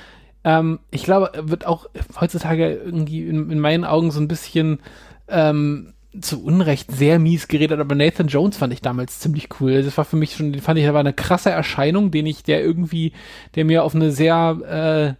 [0.43, 1.87] ähm, ich glaube, wird auch
[2.19, 4.79] heutzutage irgendwie in, in meinen Augen so ein bisschen
[5.27, 9.83] ähm, zu Unrecht sehr mies geredet, aber Nathan Jones fand ich damals ziemlich cool.
[9.83, 12.43] Das war für mich schon, den fand ich, da war eine krasse Erscheinung, den ich,
[12.43, 13.13] der irgendwie,
[13.55, 15.15] der mir auf eine sehr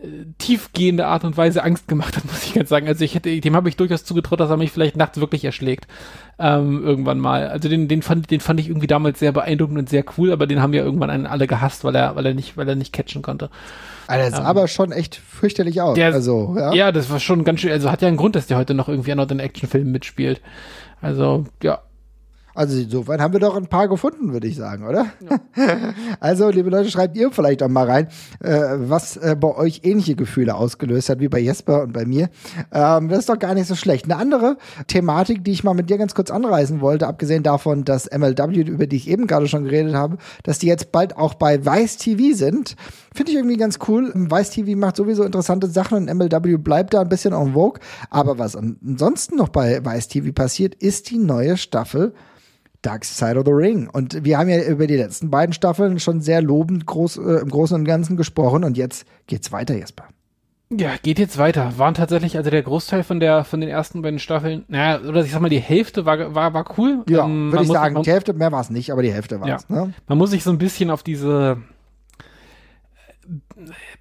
[0.00, 0.06] äh,
[0.38, 2.88] tiefgehende Art und Weise Angst gemacht hat, muss ich ganz sagen.
[2.88, 5.86] Also ich hätte, dem habe ich durchaus zugetraut, dass er mich vielleicht nachts wirklich erschlägt.
[6.38, 7.48] Ähm, irgendwann mal.
[7.48, 10.46] Also den, den fand, den fand ich irgendwie damals sehr beeindruckend und sehr cool, aber
[10.46, 13.22] den haben ja irgendwann alle gehasst, weil er, weil er nicht, weil er nicht catchen
[13.22, 13.48] konnte.
[14.06, 15.94] Also das sah ähm, aber schon echt fürchterlich aus.
[15.94, 16.72] Der, also, ja.
[16.72, 18.88] ja, das war schon ganz schön, also hat ja einen Grund, dass der heute noch
[18.88, 20.40] irgendwie an den Actionfilmen mitspielt.
[21.00, 21.80] Also, ja,
[22.54, 25.06] also insofern haben wir doch ein paar gefunden, würde ich sagen, oder?
[25.28, 25.38] Ja.
[26.20, 28.08] Also, liebe Leute, schreibt ihr vielleicht auch mal rein,
[28.40, 32.28] äh, was äh, bei euch ähnliche Gefühle ausgelöst hat, wie bei Jesper und bei mir.
[32.72, 34.04] Ähm, das ist doch gar nicht so schlecht.
[34.04, 38.10] Eine andere Thematik, die ich mal mit dir ganz kurz anreißen wollte, abgesehen davon, dass
[38.10, 41.64] MLW, über die ich eben gerade schon geredet habe, dass die jetzt bald auch bei
[41.64, 42.76] Vice TV sind,
[43.14, 44.12] finde ich irgendwie ganz cool.
[44.14, 47.80] Vice TV macht sowieso interessante Sachen und MLW bleibt da ein bisschen en vogue.
[48.10, 52.14] Aber was ansonsten noch bei Vice TV passiert, ist die neue Staffel
[52.82, 53.88] Dark Side of the Ring.
[53.88, 57.48] Und wir haben ja über die letzten beiden Staffeln schon sehr lobend groß, äh, im
[57.48, 60.04] Großen und Ganzen gesprochen und jetzt geht's weiter, Jesper.
[60.70, 61.74] Ja, geht jetzt weiter.
[61.76, 65.30] Waren tatsächlich, also der Großteil von der, von den ersten beiden Staffeln, naja, oder ich
[65.30, 67.04] sag mal, die Hälfte war, war, war cool.
[67.08, 69.40] Ja, ähm, würde ich sagen, man, die Hälfte, mehr war es nicht, aber die Hälfte
[69.40, 69.66] war es.
[69.68, 69.86] Ja.
[69.86, 69.94] Ne?
[70.08, 71.58] Man muss sich so ein bisschen auf diese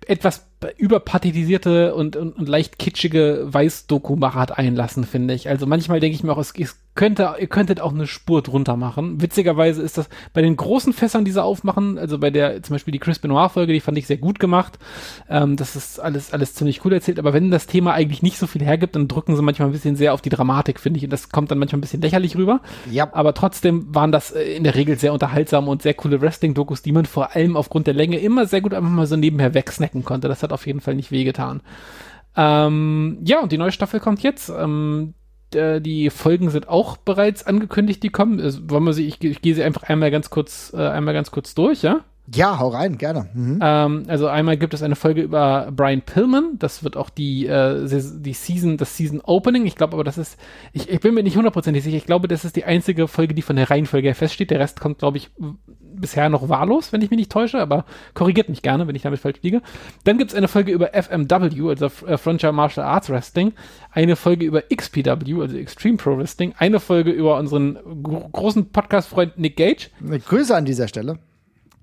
[0.08, 5.50] etwas überpathetisierte und, und, und leicht kitschige Weiß-Doku-Machart einlassen, finde ich.
[5.50, 8.76] Also manchmal denke ich mir auch, es, es könnte, ihr könntet auch eine Spur drunter
[8.76, 9.22] machen.
[9.22, 12.92] Witzigerweise ist das bei den großen Fässern, die sie aufmachen, also bei der, zum Beispiel
[12.92, 14.78] die Chris Benoit-Folge, die fand ich sehr gut gemacht.
[15.30, 17.18] Ähm, das ist alles, alles ziemlich cool erzählt.
[17.18, 19.96] Aber wenn das Thema eigentlich nicht so viel hergibt, dann drücken sie manchmal ein bisschen
[19.96, 21.06] sehr auf die Dramatik, finde ich.
[21.06, 22.60] Und das kommt dann manchmal ein bisschen lächerlich rüber.
[22.92, 23.10] Ja.
[23.14, 26.92] Aber trotzdem waren das äh, in der Regel sehr unterhaltsame und sehr coole Wrestling-Dokus, die
[26.92, 30.28] man vor allem aufgrund der Länge immer sehr gut einfach mal so nebenher wegsnacken konnte.
[30.28, 31.62] Das hat auf jeden Fall nicht wehgetan.
[32.36, 34.50] Ähm, ja, und die neue Staffel kommt jetzt.
[34.50, 35.14] Ähm,
[35.54, 38.40] die Folgen sind auch bereits angekündigt, die kommen.
[38.40, 41.30] Also, wollen wir sie, ich, ich gehe sie einfach einmal ganz kurz, äh, einmal ganz
[41.30, 42.06] kurz durch, ja?
[42.34, 43.30] Ja, hau rein, gerne.
[43.34, 43.60] Mhm.
[43.62, 46.58] Ähm, also einmal gibt es eine Folge über Brian Pillman.
[46.60, 49.66] Das wird auch die, äh, die Season, das Season Opening.
[49.66, 50.40] Ich glaube aber, das ist,
[50.72, 51.98] ich, ich bin mir nicht hundertprozentig sicher.
[51.98, 54.52] Ich glaube, das ist die einzige Folge, die von der Reihenfolge her feststeht.
[54.52, 55.32] Der Rest kommt, glaube ich,
[56.02, 59.20] bisher noch wahllos, wenn ich mich nicht täusche, aber korrigiert mich gerne, wenn ich damit
[59.20, 59.62] falsch liege.
[60.04, 63.54] Dann gibt es eine Folge über FMW, also äh, Frontier Martial Arts Wrestling,
[63.92, 69.38] eine Folge über XPW, also Extreme Pro Wrestling, eine Folge über unseren gro großen Podcast-Freund
[69.38, 69.90] Nick Gage.
[70.06, 71.20] Eine Grüße an dieser Stelle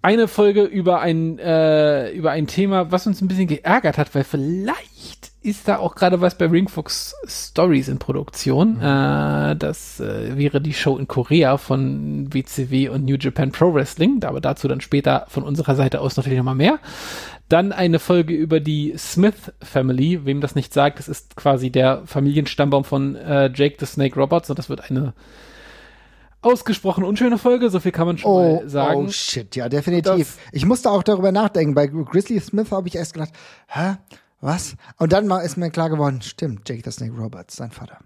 [0.01, 4.25] eine Folge über ein, äh, über ein Thema, was uns ein bisschen geärgert hat, weil
[4.25, 8.77] vielleicht ist da auch gerade was bei Ringfox Stories in Produktion.
[8.77, 8.83] Mhm.
[8.83, 14.23] Äh, das äh, wäre die Show in Korea von WCW und New Japan Pro Wrestling,
[14.25, 16.79] aber dazu dann später von unserer Seite aus natürlich nochmal mehr.
[17.49, 20.25] Dann eine Folge über die Smith Family.
[20.27, 24.51] Wem das nicht sagt, das ist quasi der Familienstammbaum von äh, Jake the Snake Roberts
[24.51, 25.15] und das wird eine
[26.41, 29.07] ausgesprochen unschöne Folge, so viel kann man schon oh, mal sagen.
[29.07, 30.37] Oh shit, ja, definitiv.
[30.37, 31.75] Das, ich musste auch darüber nachdenken.
[31.75, 33.33] Bei Grizzly Smith habe ich erst gedacht,
[33.67, 33.97] hä,
[34.41, 34.77] was?
[34.99, 37.99] Und dann ist mir klar geworden, stimmt, Jake the Snake Roberts, sein Vater.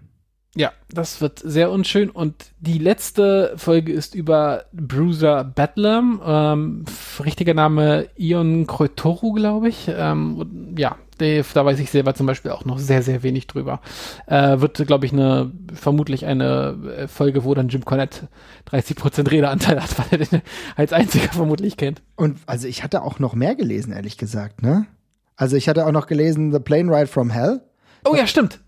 [0.55, 2.11] Ja, das wird sehr unschön.
[2.11, 6.21] Und die letzte Folge ist über Bruiser Bedlam.
[6.23, 6.85] Ähm,
[7.25, 9.89] richtiger Name Ion Kroitoru, glaube ich.
[9.91, 13.81] Ähm, ja, die, da weiß ich selber zum Beispiel auch noch sehr, sehr wenig drüber.
[14.27, 18.27] Äh, wird, glaube ich, eine, vermutlich eine äh, Folge, wo dann Jim Cornette
[18.69, 20.41] 30% Redeanteil hat, weil er den
[20.75, 22.03] als einziger vermutlich kennt.
[22.15, 24.85] Und also ich hatte auch noch mehr gelesen, ehrlich gesagt, ne?
[25.35, 27.61] Also ich hatte auch noch gelesen The Plane Ride from Hell.
[28.05, 28.59] Oh ja, stimmt.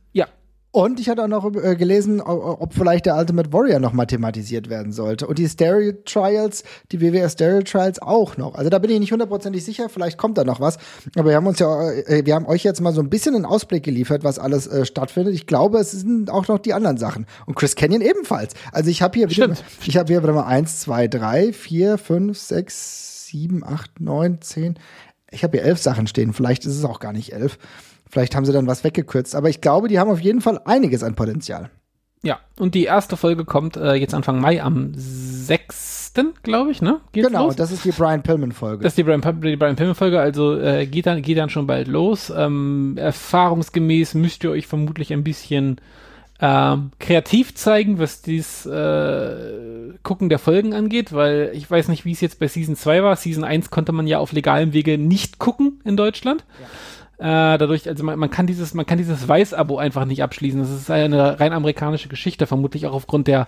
[0.76, 4.70] Und ich hatte auch noch äh, gelesen, ob vielleicht der Ultimate Warrior noch mal thematisiert
[4.70, 5.26] werden sollte.
[5.26, 8.56] Und die Stereo Trials, die WWF Stereo Trials auch noch.
[8.56, 10.78] Also da bin ich nicht hundertprozentig sicher, vielleicht kommt da noch was.
[11.16, 13.46] Aber wir haben uns ja, äh, wir haben euch jetzt mal so ein bisschen einen
[13.46, 15.34] Ausblick geliefert, was alles äh, stattfindet.
[15.34, 17.26] Ich glaube, es sind auch noch die anderen Sachen.
[17.46, 18.54] Und Chris Canyon ebenfalls.
[18.74, 19.64] Also ich habe hier, Stimmt.
[19.88, 24.78] ich habe hier warte mal eins, zwei, drei, vier, fünf, sechs, sieben, acht, neun, zehn.
[25.32, 26.34] Ich habe hier elf Sachen stehen.
[26.34, 27.58] Vielleicht ist es auch gar nicht elf.
[28.10, 29.36] Vielleicht haben sie dann was weggekürzt.
[29.36, 31.70] Aber ich glaube, die haben auf jeden Fall einiges an Potenzial.
[32.26, 36.14] Ja, und die erste Folge kommt äh, jetzt Anfang Mai am 6.
[36.42, 37.02] glaube ich, ne?
[37.12, 37.56] Geht's genau, los?
[37.56, 38.82] das ist die Brian Pillman-Folge.
[38.82, 41.88] Das ist die Brian, die Brian Pillman-Folge, also äh, geht, dann, geht dann schon bald
[41.88, 42.34] los.
[42.36, 45.80] Ähm, erfahrungsgemäß müsst ihr euch vermutlich ein bisschen
[46.42, 52.12] ähm, kreativ zeigen, was dieses äh, Gucken der Folgen angeht, weil ich weiß nicht, wie
[52.12, 53.16] es jetzt bei Season 2 war.
[53.16, 56.44] Season 1 konnte man ja auf legalem Wege nicht gucken in Deutschland.
[56.60, 56.68] Ja.
[57.18, 60.60] Äh, dadurch, also man, man kann dieses, man kann dieses Weiß-Abo einfach nicht abschließen.
[60.60, 63.48] Das ist eine rein amerikanische Geschichte, vermutlich auch aufgrund der,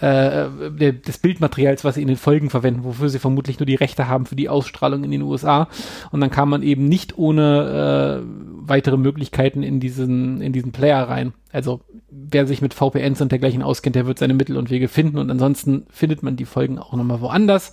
[0.00, 3.74] äh, der, des Bildmaterials, was sie in den Folgen verwenden, wofür sie vermutlich nur die
[3.74, 5.68] Rechte haben für die Ausstrahlung in den USA.
[6.10, 11.08] Und dann kam man eben nicht ohne äh, weitere Möglichkeiten in diesen, in diesen Player
[11.08, 11.32] rein.
[11.52, 11.80] Also
[12.10, 15.30] wer sich mit VPNs und dergleichen auskennt, der wird seine Mittel und Wege finden und
[15.30, 17.72] ansonsten findet man die Folgen auch nochmal woanders.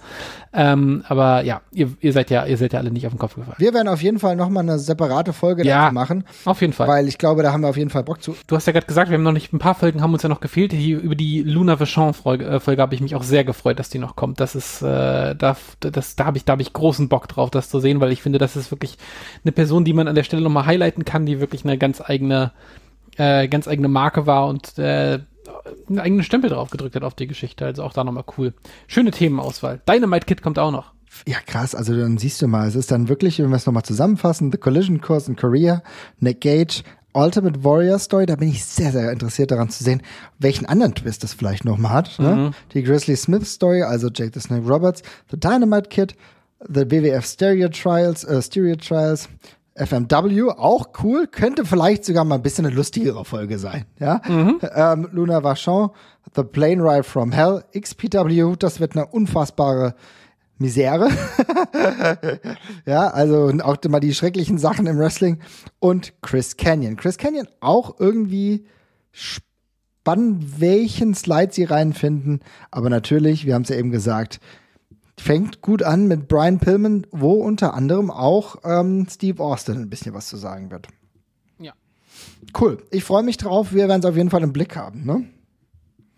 [0.53, 3.35] Ähm, aber ja, ihr, ihr seid ja, ihr seid ja alle nicht auf den Kopf
[3.35, 3.55] gefallen.
[3.57, 6.23] Wir werden auf jeden Fall nochmal eine separate Folge ja, dazu machen.
[6.45, 6.87] Auf jeden Fall.
[6.87, 8.35] Weil ich glaube, da haben wir auf jeden Fall Bock zu.
[8.45, 10.29] Du hast ja gerade gesagt, wir haben noch nicht, ein paar Folgen haben uns ja
[10.29, 10.71] noch gefehlt.
[10.71, 13.89] Die, über die Luna Vachon Folge, äh, Folge habe ich mich auch sehr gefreut, dass
[13.89, 14.39] die noch kommt.
[14.39, 17.69] Das ist, äh, da, das, da habe ich, da habe ich großen Bock drauf, das
[17.69, 18.97] zu sehen, weil ich finde, das ist wirklich
[19.43, 22.51] eine Person, die man an der Stelle nochmal highlighten kann, die wirklich eine ganz eigene
[23.17, 25.19] äh, ganz eigene Marke war und äh,
[25.89, 27.65] einen eigenen Stempel drauf gedrückt hat auf die Geschichte.
[27.65, 28.53] Also auch da nochmal cool.
[28.87, 29.81] Schöne Themenauswahl.
[29.87, 30.93] Dynamite Kid kommt auch noch.
[31.27, 31.75] Ja, krass.
[31.75, 34.57] Also dann siehst du mal, es ist dann wirklich, wenn wir es nochmal zusammenfassen, The
[34.57, 35.83] Collision Course in Korea,
[36.19, 36.83] Nick Gage,
[37.13, 40.01] Ultimate Warrior Story, da bin ich sehr, sehr interessiert daran zu sehen,
[40.39, 42.19] welchen anderen Twist es vielleicht nochmal hat.
[42.19, 42.35] Ne?
[42.35, 42.51] Mhm.
[42.73, 46.15] Die Grizzly Smith Story, also Jake the Snake Roberts, The Dynamite Kid,
[46.67, 49.29] The WWF Stereo Trials, äh, Stereo Trials,
[49.75, 53.85] FMW, auch cool, könnte vielleicht sogar mal ein bisschen eine lustigere Folge sein.
[53.99, 54.21] Ja?
[54.27, 54.59] Mhm.
[54.73, 55.89] Ähm, Luna Vachon,
[56.35, 59.95] The Plane Ride from Hell, XPW, das wird eine unfassbare
[60.59, 61.09] Misere.
[62.85, 65.39] ja, also auch mal die schrecklichen Sachen im Wrestling.
[65.79, 66.95] Und Chris Canyon.
[66.95, 68.65] Chris Canyon auch irgendwie
[69.11, 72.41] spannend, welchen Slide sie reinfinden.
[72.69, 74.39] Aber natürlich, wir haben es ja eben gesagt,
[75.23, 80.13] fängt gut an mit Brian Pillman, wo unter anderem auch ähm, Steve Austin ein bisschen
[80.13, 80.87] was zu sagen wird.
[81.59, 81.73] Ja.
[82.59, 82.83] Cool.
[82.91, 83.73] Ich freue mich drauf.
[83.73, 85.23] Wir werden es auf jeden Fall im Blick haben, ne?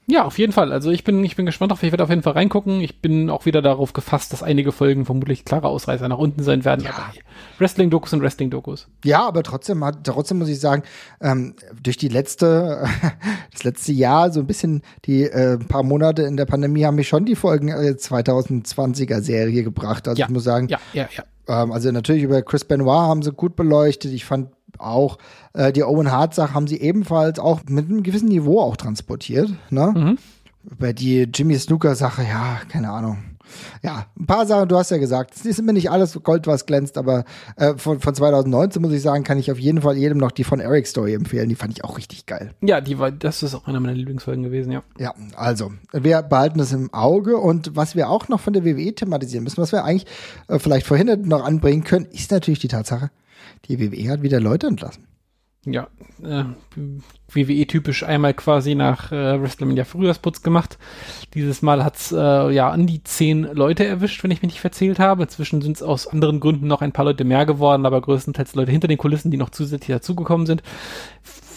[0.08, 0.72] Ja, auf jeden Fall.
[0.72, 1.82] Also ich bin, ich bin gespannt drauf.
[1.82, 2.80] Ich werde auf jeden Fall reingucken.
[2.82, 6.64] Ich bin auch wieder darauf gefasst, dass einige Folgen vermutlich klare Ausreißer nach unten sein
[6.64, 6.86] werden.
[6.86, 7.12] Ja.
[7.58, 8.88] Wrestling-Dokus und Wrestling-Dokus.
[9.04, 10.84] Ja, aber trotzdem, trotzdem muss ich sagen,
[11.22, 12.88] ähm, durch die letzte,
[13.52, 17.08] das letzte Jahr, so ein bisschen die äh, paar Monate in der Pandemie haben mich
[17.08, 20.08] schon die Folgen äh, 2020er Serie gebracht.
[20.08, 20.28] Also ja.
[20.28, 21.24] ich muss sagen, ja, ja, ja.
[21.48, 24.12] Ähm, also natürlich über Chris Benoit haben sie gut beleuchtet.
[24.14, 24.50] Ich fand
[24.80, 25.18] auch
[25.54, 29.50] äh, die Owen Hart-Sache haben sie ebenfalls auch mit einem gewissen Niveau auch transportiert.
[29.70, 29.94] Ne?
[29.96, 30.18] Mhm.
[30.70, 33.18] Über die Jimmy Snooker-Sache, ja, keine Ahnung.
[33.84, 36.66] Ja, ein paar Sachen, du hast ja gesagt, es ist mir nicht alles Gold, was
[36.66, 40.18] glänzt, aber äh, von, von 2019 muss ich sagen, kann ich auf jeden Fall jedem
[40.18, 41.50] noch die von Eric Story empfehlen.
[41.50, 42.52] Die fand ich auch richtig geil.
[42.62, 44.84] Ja, die war, das ist auch einer meiner Lieblingsfolgen gewesen, ja.
[44.98, 48.94] Ja, also, wir behalten das im Auge und was wir auch noch von der WWE
[48.94, 50.08] thematisieren müssen, was wir eigentlich
[50.48, 53.12] äh, vielleicht vorhin noch anbringen können, ist natürlich die Tatsache,
[53.68, 55.08] die WWE hat wieder Leute entlassen.
[55.68, 55.88] Ja,
[56.24, 56.44] äh,
[57.34, 60.78] WWE-typisch einmal quasi nach äh, WrestleMania Frühjahrsputz gemacht.
[61.34, 65.00] Dieses Mal hat's äh, ja an die zehn Leute erwischt, wenn ich mich nicht verzählt
[65.00, 65.24] habe.
[65.24, 68.72] Inzwischen sind es aus anderen Gründen noch ein paar Leute mehr geworden, aber größtenteils Leute
[68.72, 70.62] hinter den Kulissen, die noch zusätzlich dazugekommen sind.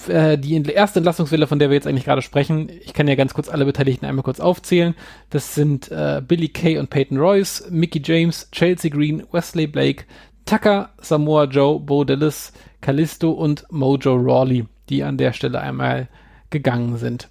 [0.09, 3.35] Äh, die erste Entlassungswelle, von der wir jetzt eigentlich gerade sprechen, ich kann ja ganz
[3.35, 4.95] kurz alle Beteiligten einmal kurz aufzählen.
[5.29, 10.05] Das sind äh, Billy Kay und Peyton Royce, Mickey James, Chelsea Green, Wesley Blake,
[10.49, 16.09] Tucker, Samoa Joe, Bo Dallas, Callisto und Mojo Rawley, die an der Stelle einmal
[16.49, 17.29] gegangen sind.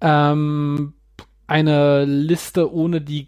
[0.00, 0.92] Ähm,
[1.48, 3.26] eine Liste ohne die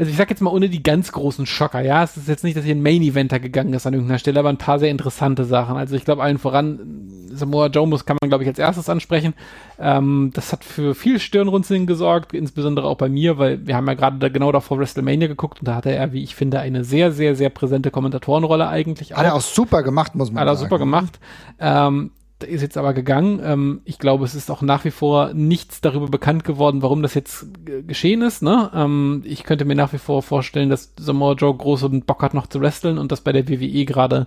[0.00, 2.02] also ich sag jetzt mal ohne die ganz großen Schocker, ja.
[2.02, 4.56] Es ist jetzt nicht, dass hier ein Main-Eventer gegangen ist an irgendeiner Stelle, aber ein
[4.56, 5.76] paar sehr interessante Sachen.
[5.76, 9.34] Also ich glaube allen voran, Samoa Joe muss kann man, glaube ich, als erstes ansprechen.
[9.78, 13.92] Ähm, das hat für viel Stirnrunzeln gesorgt, insbesondere auch bei mir, weil wir haben ja
[13.92, 17.12] gerade da genau davor WrestleMania geguckt und da hatte er, wie ich finde, eine sehr,
[17.12, 19.12] sehr, sehr präsente Kommentatorenrolle eigentlich.
[19.12, 20.48] Hat er auch super gemacht, muss man sagen.
[20.48, 21.20] Hat er super gemacht.
[21.58, 22.12] Ähm,
[22.42, 23.40] ist jetzt aber gegangen.
[23.42, 27.14] Ähm, ich glaube, es ist auch nach wie vor nichts darüber bekannt geworden, warum das
[27.14, 27.46] jetzt
[27.86, 28.42] geschehen ist.
[28.42, 28.70] Ne?
[28.74, 32.46] Ähm, ich könnte mir nach wie vor vorstellen, dass Samoa Joe großen Bock hat, noch
[32.46, 34.26] zu wresteln und das bei der WWE gerade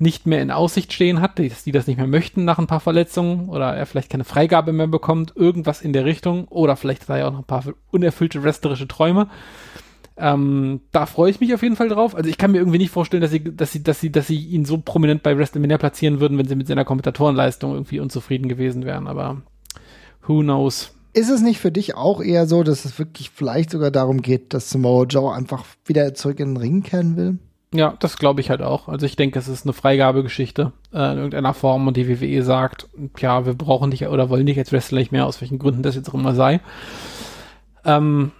[0.00, 2.80] nicht mehr in Aussicht stehen hat, dass die das nicht mehr möchten nach ein paar
[2.80, 7.10] Verletzungen oder er vielleicht keine Freigabe mehr bekommt, irgendwas in der Richtung oder vielleicht hat
[7.10, 9.28] er ja auch noch ein paar unerfüllte wrestlerische Träume.
[10.20, 12.14] Ähm, da freue ich mich auf jeden Fall drauf.
[12.14, 14.38] Also ich kann mir irgendwie nicht vorstellen, dass sie, dass sie, dass sie, dass sie
[14.38, 18.84] ihn so prominent bei WrestleMania platzieren würden, wenn sie mit seiner Kommentatorenleistung irgendwie unzufrieden gewesen
[18.84, 19.06] wären.
[19.06, 19.42] Aber
[20.26, 20.94] who knows?
[21.12, 24.54] Ist es nicht für dich auch eher so, dass es wirklich vielleicht sogar darum geht,
[24.54, 27.38] dass Samoa Joe einfach wieder zurück in den Ring kehren will?
[27.72, 28.88] Ja, das glaube ich halt auch.
[28.88, 32.88] Also ich denke, es ist eine Freigabegeschichte äh, in irgendeiner Form und die WWE sagt,
[33.18, 35.94] ja, wir brauchen dich oder wollen dich als Wrestler nicht mehr, aus welchen Gründen das
[35.94, 36.60] jetzt auch immer sei.
[37.84, 38.32] Ähm,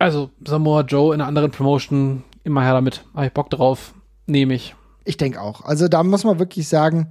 [0.00, 3.04] also Samoa Joe in einer anderen Promotion, immer her damit.
[3.14, 3.94] Habe ich Bock drauf,
[4.26, 4.74] nehme ich.
[5.04, 5.64] Ich denke auch.
[5.64, 7.08] Also da muss man wirklich sagen,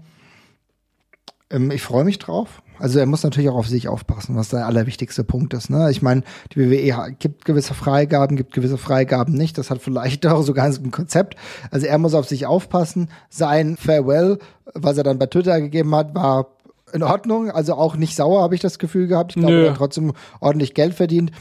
[1.51, 2.61] ähm, ich freue mich drauf.
[2.79, 5.69] Also er muss natürlich auch auf sich aufpassen, was der allerwichtigste Punkt ist.
[5.69, 5.91] Ne?
[5.91, 6.23] Ich meine,
[6.53, 9.57] die WWE gibt gewisse Freigaben, gibt gewisse Freigaben nicht.
[9.57, 11.35] Das hat vielleicht auch sogar ein Konzept.
[11.71, 13.09] Also er muss auf sich aufpassen.
[13.29, 14.39] Sein Farewell,
[14.73, 16.47] was er dann bei Twitter gegeben hat, war
[16.93, 19.35] in Ordnung, also auch nicht sauer, habe ich das Gefühl gehabt.
[19.35, 21.31] Ich glaube, er hat trotzdem ordentlich Geld verdient.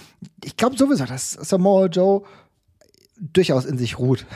[0.44, 2.22] Ich glaube sowieso, dass Samoa Joe
[3.20, 4.26] durchaus in sich ruht.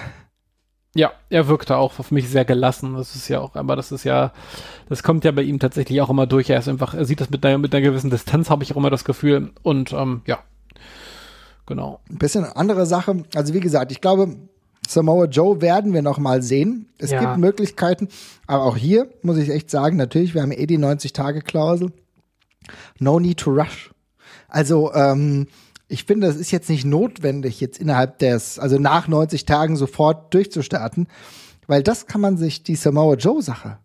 [0.95, 2.95] Ja, er wirkte auch auf mich sehr gelassen.
[2.95, 4.33] Das ist ja auch, aber das ist ja,
[4.89, 6.51] das kommt ja bei ihm tatsächlich auch immer durch.
[6.51, 8.77] Er ist einfach, er sieht das mit einer, mit einer gewissen Distanz, habe ich auch
[8.77, 9.53] immer das Gefühl.
[9.63, 10.41] Und ähm, ja,
[11.65, 12.01] genau.
[12.11, 13.25] Ein bisschen andere Sache.
[13.35, 14.37] Also wie gesagt, ich glaube,
[14.89, 16.89] Samoa Joe werden wir noch mal sehen.
[16.99, 17.21] Es ja.
[17.21, 18.09] gibt Möglichkeiten,
[18.47, 21.93] aber auch hier muss ich echt sagen, natürlich, wir haben eh die 90-Tage-Klausel.
[22.99, 23.91] No need to rush.
[24.49, 25.47] Also, ähm,
[25.89, 30.33] ich finde, es ist jetzt nicht notwendig, jetzt innerhalb des, also nach 90 Tagen sofort
[30.33, 31.07] durchzustarten,
[31.67, 33.79] weil das kann man sich, die Samoa Joe-Sache,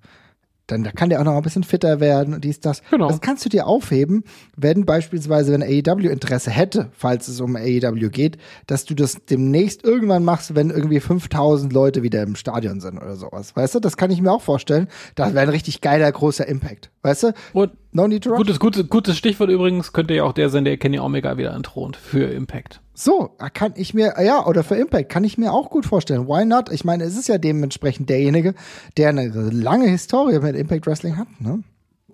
[0.67, 2.81] dann da kann der auch noch ein bisschen fitter werden und dies, das.
[2.91, 3.07] Genau.
[3.07, 4.23] Das kannst du dir aufheben,
[4.55, 8.37] wenn beispielsweise, wenn AEW Interesse hätte, falls es um AEW geht,
[8.67, 13.15] dass du das demnächst irgendwann machst, wenn irgendwie 5000 Leute wieder im Stadion sind oder
[13.15, 13.55] sowas.
[13.55, 14.87] Weißt du, das kann ich mir auch vorstellen.
[15.15, 16.91] Das wäre ein richtig geiler, großer Impact.
[17.01, 17.33] Weißt du?
[17.53, 18.37] Und no need to rush.
[18.37, 21.97] Gutes, gutes, gutes Stichwort übrigens könnte ja auch der sein, der Kenny Omega wieder entthront
[21.97, 22.79] für Impact.
[22.93, 26.27] So, kann ich mir, ja, oder für Impact kann ich mir auch gut vorstellen.
[26.27, 26.71] Why not?
[26.71, 28.53] Ich meine, es ist ja dementsprechend derjenige,
[28.95, 31.63] der eine lange Historie mit Impact Wrestling hat, ne?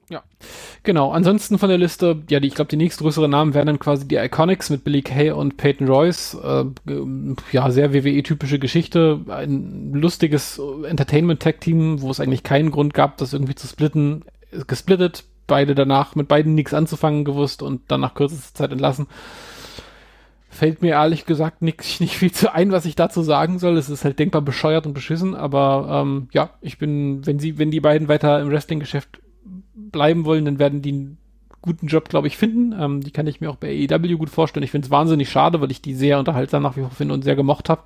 [0.09, 0.21] Ja,
[0.83, 1.11] genau.
[1.11, 4.17] Ansonsten von der Liste, ja, die, ich glaube, die nächstgrößeren Namen wären dann quasi die
[4.17, 6.37] Iconics mit Billy Kay und Peyton Royce.
[6.43, 6.65] Äh,
[7.51, 9.21] ja, sehr WWE-typische Geschichte.
[9.29, 14.25] Ein lustiges Entertainment-Tag-Team, wo es eigentlich keinen Grund gab, das irgendwie zu splitten.
[14.67, 19.07] Gesplittet, beide danach mit beiden nichts anzufangen gewusst und dann nach kürzester Zeit entlassen
[20.53, 23.77] fällt mir ehrlich gesagt nicht, nicht viel zu ein, was ich dazu sagen soll.
[23.77, 27.71] Es ist halt denkbar bescheuert und beschissen, aber ähm, ja, ich bin, wenn sie, wenn
[27.71, 29.19] die beiden weiter im Wrestling-Geschäft
[29.75, 31.17] bleiben wollen, dann werden die einen
[31.61, 32.73] guten Job, glaube ich, finden.
[32.79, 34.63] Ähm, die kann ich mir auch bei AEW gut vorstellen.
[34.63, 37.23] Ich finde es wahnsinnig schade, weil ich die sehr unterhaltsam nach wie vor finde und
[37.23, 37.81] sehr gemocht habe.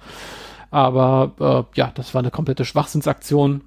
[0.70, 3.62] Aber äh, ja, das war eine komplette Schwachsinnsaktion.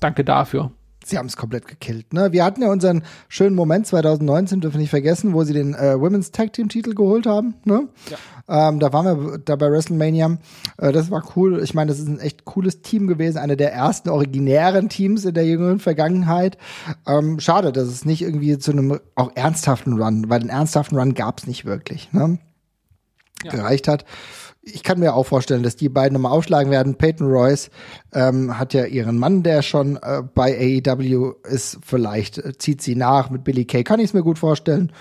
[0.00, 0.70] Danke dafür
[1.08, 2.12] sie haben es komplett gekillt.
[2.12, 2.32] Ne?
[2.32, 5.98] Wir hatten ja unseren schönen Moment 2019, dürfen wir nicht vergessen, wo sie den äh,
[5.98, 7.54] Women's Tag Team Titel geholt haben.
[7.64, 7.88] Ne?
[8.10, 8.68] Ja.
[8.68, 10.38] Ähm, da waren wir da bei WrestleMania.
[10.78, 11.62] Äh, das war cool.
[11.62, 15.34] Ich meine, das ist ein echt cooles Team gewesen, eine der ersten originären Teams in
[15.34, 16.58] der jüngeren Vergangenheit.
[17.06, 21.14] Ähm, schade, dass es nicht irgendwie zu einem auch ernsthaften Run, weil einen ernsthaften Run
[21.14, 22.12] gab es nicht wirklich.
[22.12, 22.38] Ne?
[23.44, 23.50] Ja.
[23.52, 24.04] Gereicht hat
[24.74, 26.96] ich kann mir auch vorstellen, dass die beiden nochmal aufschlagen werden.
[26.96, 27.70] Peyton Royce
[28.12, 31.78] ähm, hat ja ihren Mann, der schon äh, bei AEW ist.
[31.82, 33.84] Vielleicht äh, zieht sie nach mit Billy Kay.
[33.84, 34.92] Kann ich es mir gut vorstellen.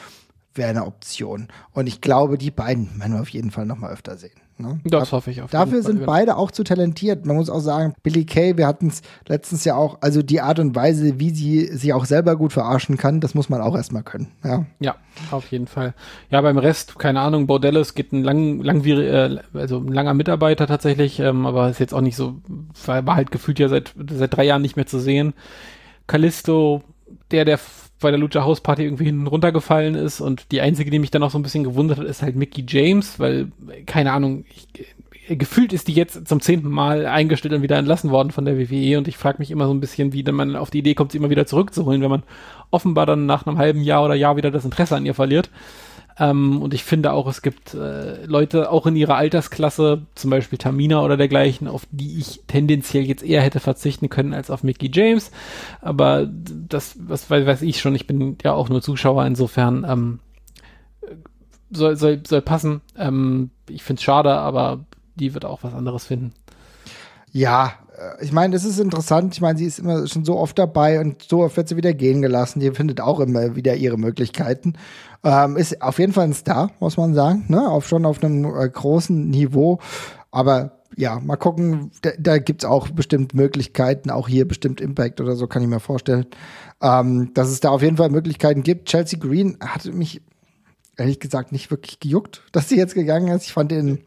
[0.54, 1.50] Wäre eine Option.
[1.72, 4.47] Und ich glaube, die beiden werden wir auf jeden Fall nochmal öfter sehen.
[4.60, 4.80] Ne?
[4.86, 7.26] Das hoffe ich auf Dafür sind beide auch zu talentiert.
[7.26, 10.58] Man muss auch sagen, Billy Kay, wir hatten es letztens ja auch, also die Art
[10.60, 14.04] und Weise, wie sie sich auch selber gut verarschen kann, das muss man auch erstmal
[14.04, 14.28] können.
[14.44, 14.96] Ja, ja
[15.30, 15.94] auf jeden Fall.
[16.32, 20.66] Ja, beim Rest, keine Ahnung, Bordellis geht ein lang, langwierig, äh, also ein langer Mitarbeiter
[20.66, 22.36] tatsächlich, ähm, aber ist jetzt auch nicht so,
[22.86, 25.34] war, war halt gefühlt ja seit, seit drei Jahren nicht mehr zu sehen.
[26.08, 26.82] Callisto,
[27.32, 27.60] der, der
[28.00, 31.24] bei der Lucha House Party irgendwie hinten runtergefallen ist und die einzige, die mich dann
[31.24, 33.52] auch so ein bisschen gewundert hat, ist halt Mickey James, weil,
[33.86, 34.68] keine Ahnung, ich,
[35.38, 38.98] gefühlt ist die jetzt zum zehnten Mal eingestellt und wieder entlassen worden von der WWE
[38.98, 41.12] und ich frage mich immer so ein bisschen, wie dann man auf die Idee kommt,
[41.12, 42.24] sie immer wieder zurückzuholen, wenn man
[42.72, 45.50] offenbar dann nach einem halben Jahr oder Jahr wieder das Interesse an ihr verliert.
[46.20, 50.58] Ähm, und ich finde auch, es gibt äh, Leute auch in ihrer Altersklasse, zum Beispiel
[50.58, 54.90] Tamina oder dergleichen, auf die ich tendenziell jetzt eher hätte verzichten können als auf Mickey
[54.92, 55.32] James.
[55.82, 60.20] Aber das, was weiß ich schon, ich bin ja auch nur Zuschauer, insofern ähm,
[61.70, 62.82] soll, soll, soll passen.
[62.98, 66.34] Ähm, ich finde es schade, aber die wird auch was anderes finden.
[67.32, 67.74] Ja,
[68.22, 69.34] ich meine, es ist interessant.
[69.34, 71.94] Ich meine, sie ist immer schon so oft dabei und so oft wird sie wieder
[71.94, 72.60] gehen gelassen.
[72.60, 74.74] Die findet auch immer wieder ihre Möglichkeiten.
[75.24, 77.46] Ähm, ist auf jeden Fall ein Star, muss man sagen.
[77.48, 77.68] Ne?
[77.68, 79.80] Auf, schon auf einem äh, großen Niveau.
[80.32, 85.36] Aber ja, mal gucken, da, da gibt's auch bestimmt Möglichkeiten, auch hier bestimmt Impact oder
[85.36, 86.26] so, kann ich mir vorstellen.
[86.82, 88.90] Ähm, dass es da auf jeden Fall Möglichkeiten gibt.
[88.90, 90.22] Chelsea Green hat mich
[90.98, 93.46] ehrlich gesagt nicht wirklich gejuckt, dass sie jetzt gegangen ist.
[93.46, 94.00] Ich fand den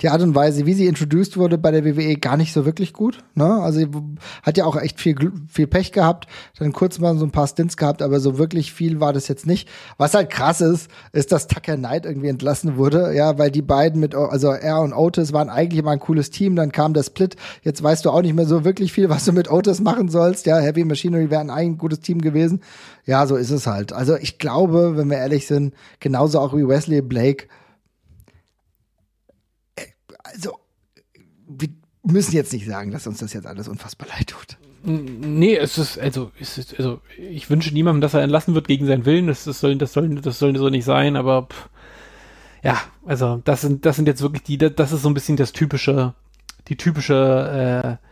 [0.00, 2.92] die Art und Weise, wie sie introduced wurde bei der WWE, gar nicht so wirklich
[2.92, 3.18] gut.
[3.34, 3.44] Ne?
[3.44, 3.80] Also
[4.42, 5.16] hat ja auch echt viel,
[5.48, 6.26] viel Pech gehabt,
[6.58, 9.46] dann kurz mal so ein paar Stints gehabt, aber so wirklich viel war das jetzt
[9.46, 9.68] nicht.
[9.96, 14.00] Was halt krass ist, ist, dass Tucker Knight irgendwie entlassen wurde, ja, weil die beiden
[14.00, 17.36] mit, also er und Otis waren eigentlich immer ein cooles Team, dann kam der Split,
[17.62, 20.46] jetzt weißt du auch nicht mehr so wirklich viel, was du mit Otis machen sollst,
[20.46, 22.60] ja, Heavy Machinery wäre ein gutes Team gewesen.
[23.06, 23.92] Ja, so ist es halt.
[23.92, 27.46] Also ich glaube, wenn wir ehrlich sind, genauso auch wie Wesley Blake,
[30.32, 30.58] also,
[31.46, 31.68] wir
[32.02, 34.56] müssen jetzt nicht sagen, dass uns das jetzt alles unfassbar leid tut.
[34.82, 38.86] Nee, es ist, also, es ist, also, ich wünsche niemandem, dass er entlassen wird gegen
[38.86, 39.26] seinen Willen.
[39.26, 41.68] Das, das soll, das soll, das soll so nicht sein, aber, pff,
[42.62, 45.52] ja, also, das sind, das sind jetzt wirklich die, das ist so ein bisschen das
[45.52, 46.14] typische,
[46.68, 48.09] die typische, äh,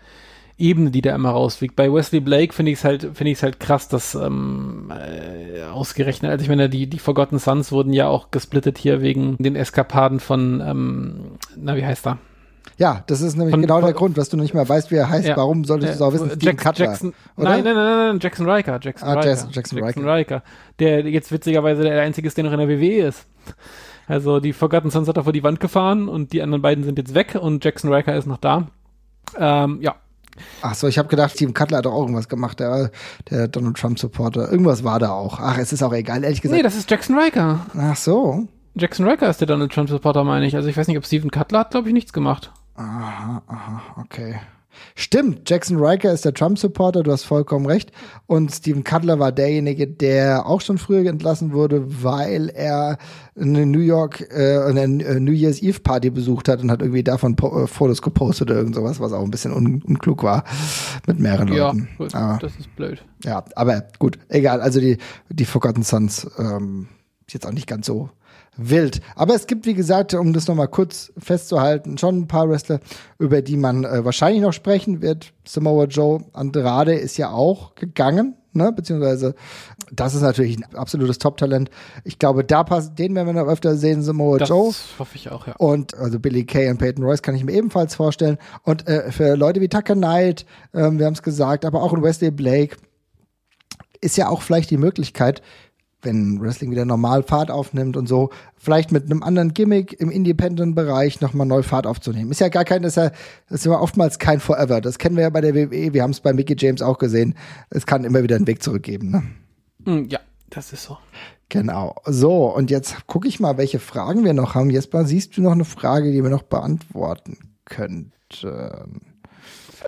[0.59, 1.77] Ebene, die da immer rausfliegt.
[1.77, 5.63] Bei Wesley Blake finde ich es halt, finde ich es halt krass, dass ähm, äh,
[5.63, 9.55] ausgerechnet, also ich meine, die, die Forgotten Sons wurden ja auch gesplittet hier wegen den
[9.55, 11.21] Eskapaden von, ähm,
[11.57, 12.19] na, wie heißt er?
[12.77, 15.09] Ja, das ist nämlich von, genau der Grund, was du nicht mehr weißt, wie er
[15.09, 15.29] heißt.
[15.29, 16.31] Ja, Warum solltest du es auch wissen?
[16.31, 18.79] Steven Jackson, Cutler, Jackson, nein, nein, nein, nein, Jackson Riker.
[18.81, 19.29] Jackson, ah, Riker.
[19.29, 20.37] Jackson, Jackson, Jackson Riker.
[20.37, 20.43] Riker.
[20.79, 23.27] Der jetzt witzigerweise der einzige ist, der noch in der WWE ist.
[24.07, 26.99] Also die Forgotten Sons hat er vor die Wand gefahren und die anderen beiden sind
[26.99, 28.69] jetzt weg und Jackson Riker ist noch da.
[29.37, 29.97] Ähm, ja,
[30.63, 32.91] Ach so, ich habe gedacht, Steven Cutler hat doch auch irgendwas gemacht, der,
[33.31, 34.51] der Donald Trump Supporter.
[34.51, 35.39] Irgendwas war da auch.
[35.41, 36.57] Ach, es ist auch egal, ehrlich gesagt.
[36.57, 37.67] Nee, das ist Jackson Riker.
[37.77, 38.47] Ach so.
[38.75, 40.55] Jackson Riker ist der Donald Trump Supporter, meine ich.
[40.55, 42.53] Also ich weiß nicht, ob Steven Cutler hat, glaube ich, nichts gemacht.
[42.77, 44.37] Aha, aha, okay.
[44.95, 47.93] Stimmt, Jackson Riker ist der Trump-Supporter, du hast vollkommen recht.
[48.27, 52.99] Und Steven Cutler war derjenige, der auch schon früher entlassen wurde, weil er
[53.39, 57.05] eine New York, äh, eine äh, New Year's Eve Party besucht hat und hat irgendwie
[57.05, 60.45] davon po äh, Fotos gepostet oder irgend sowas, was auch ein bisschen un unklug war
[61.07, 61.89] mit mehreren ja, Leuten.
[61.97, 63.05] Gut, aber, das ist blöd.
[63.25, 64.61] Ja, aber gut, egal.
[64.61, 64.99] Also die,
[65.29, 66.89] die Forgotten Sons ähm,
[67.27, 68.11] ist jetzt auch nicht ganz so
[68.59, 69.01] wild.
[69.15, 72.81] Aber es gibt, wie gesagt, um das nochmal kurz festzuhalten, schon ein paar Wrestler,
[73.19, 75.33] über die man äh, wahrscheinlich noch sprechen wird.
[75.47, 78.73] Samoa Joe Andrade ist ja auch gegangen, ne?
[78.73, 79.35] Beziehungsweise,
[79.93, 81.71] das ist natürlich ein absolutes Top-Talent.
[82.05, 84.69] Ich glaube, da passt, den werden wir noch öfter sehen, Samoa das Joe.
[84.69, 85.55] Das hoffe ich auch, ja.
[85.57, 88.39] Und also Billy Kay und Peyton Royce kann ich mir ebenfalls vorstellen.
[88.65, 90.45] Und äh, für Leute wie Tucker Knight,
[90.75, 92.77] ähm, wir haben es gesagt, aber auch in Wesley Blake,
[94.01, 95.43] ist ja auch vielleicht die Möglichkeit,
[96.03, 101.21] wenn Wrestling wieder normal Fahrt aufnimmt und so, vielleicht mit einem anderen Gimmick im Independent-Bereich
[101.21, 102.31] nochmal neu Fahrt aufzunehmen.
[102.31, 103.11] Ist ja gar kein, ist ja,
[103.51, 104.81] ist ja oftmals kein Forever.
[104.81, 107.35] Das kennen wir ja bei der WWE, wir haben es bei Mickey James auch gesehen.
[107.71, 109.23] Es kann immer wieder einen Weg zurückgeben, ne?
[109.85, 110.21] Hm, ja,
[110.51, 110.99] das ist so.
[111.49, 111.97] Genau.
[112.05, 114.71] So, und jetzt gucke ich mal, welche Fragen wir noch haben.
[114.71, 118.13] Jesper, siehst du noch eine Frage, die wir noch beantworten könnten?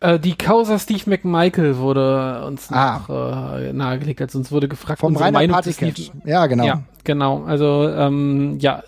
[0.01, 3.05] Äh, die Causa Steve McMichael wurde uns ah.
[3.09, 6.11] noch äh, nahegelegt, als uns wurde gefragt, Vom unsere Meinung zu Steve.
[6.25, 6.65] Ja, genau.
[6.65, 7.45] Ja, genau.
[7.45, 8.83] Also ähm, ja,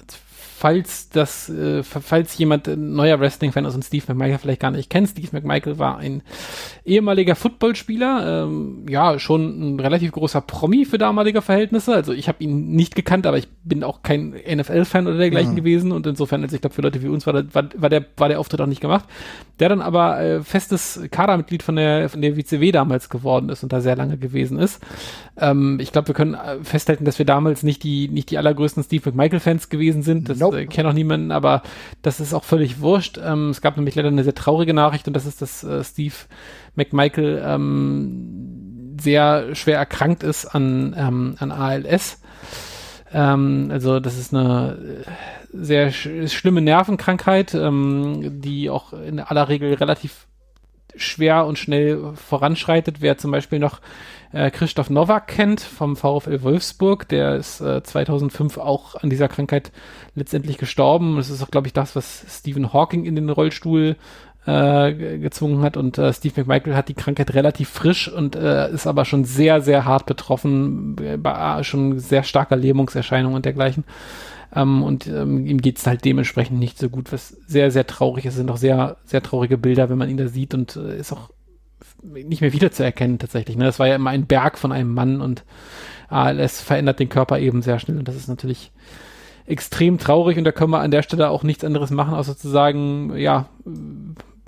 [0.62, 5.08] falls das, äh, falls jemand neuer Wrestling-Fan ist und Steve McMichael vielleicht gar nicht kennt,
[5.08, 6.22] Steve McMichael war ein
[6.84, 11.92] ehemaliger Footballspieler, ähm, ja, schon ein relativ großer Promi für damalige Verhältnisse.
[11.92, 15.56] Also ich habe ihn nicht gekannt, aber ich bin auch kein NFL-Fan oder dergleichen mhm.
[15.56, 18.28] gewesen und insofern, also ich glaube, für Leute wie uns war, war, war, der, war
[18.28, 19.06] der Auftritt auch nicht gemacht.
[19.58, 23.72] Der dann aber äh, festes Kadermitglied von der, von der WCW damals geworden ist und
[23.72, 24.80] da sehr lange gewesen ist.
[25.36, 28.84] Ähm, ich glaube, wir können äh, festhalten, dass wir damals nicht die, nicht die allergrößten
[28.84, 30.28] Steve McMichael-Fans gewesen sind.
[30.28, 30.51] Das nope.
[30.52, 31.62] Äh, kenne auch niemanden, aber
[32.02, 33.18] das ist auch völlig wurscht.
[33.22, 36.14] Ähm, es gab nämlich leider eine sehr traurige Nachricht und das ist, dass äh, Steve
[36.74, 42.20] McMichael ähm, sehr schwer erkrankt ist an, ähm, an ALS.
[43.12, 45.10] Ähm, also das ist eine äh,
[45.52, 50.26] sehr sch schlimme Nervenkrankheit, ähm, die auch in aller Regel relativ
[50.96, 53.00] schwer und schnell voranschreitet.
[53.00, 53.80] Wer zum Beispiel noch
[54.32, 59.72] äh, Christoph Nowak kennt vom VfL Wolfsburg, der ist äh, 2005 auch an dieser Krankheit
[60.14, 61.16] letztendlich gestorben.
[61.16, 63.96] Das ist auch, glaube ich, das, was Stephen Hawking in den Rollstuhl
[64.46, 68.86] äh, gezwungen hat und äh, Steve McMichael hat die Krankheit relativ frisch und äh, ist
[68.86, 73.84] aber schon sehr, sehr hart betroffen, bei schon sehr starker Lähmungserscheinungen und dergleichen.
[74.54, 78.32] Ähm, und ähm, ihm geht's halt dementsprechend nicht so gut, was sehr, sehr traurig ist.
[78.32, 81.12] Es sind auch sehr, sehr traurige Bilder, wenn man ihn da sieht und äh, ist
[81.12, 81.30] auch
[82.02, 83.56] nicht mehr wiederzuerkennen tatsächlich.
[83.56, 83.64] Ne?
[83.64, 85.44] Das war ja immer ein Berg von einem Mann und
[86.08, 88.72] ALS verändert den Körper eben sehr schnell und das ist natürlich
[89.46, 92.48] extrem traurig und da können wir an der Stelle auch nichts anderes machen, außer zu
[92.48, 93.48] sagen, ja,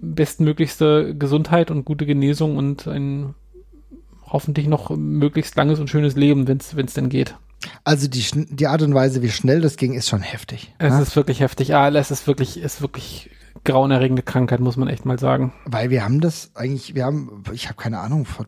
[0.01, 3.35] bestmöglichste Gesundheit und gute Genesung und ein
[4.27, 7.37] hoffentlich noch möglichst langes und schönes Leben, wenn es denn geht.
[7.85, 10.75] Also die, die Art und Weise, wie schnell das ging, ist schon heftig.
[10.79, 10.93] Es?
[10.93, 11.03] Ne?
[11.03, 11.75] ist wirklich heftig.
[11.75, 13.31] ALS ist wirklich, ist wirklich
[13.65, 15.53] grauenerregende Krankheit, muss man echt mal sagen.
[15.67, 18.47] Weil wir haben das eigentlich, wir haben, ich habe keine Ahnung, vor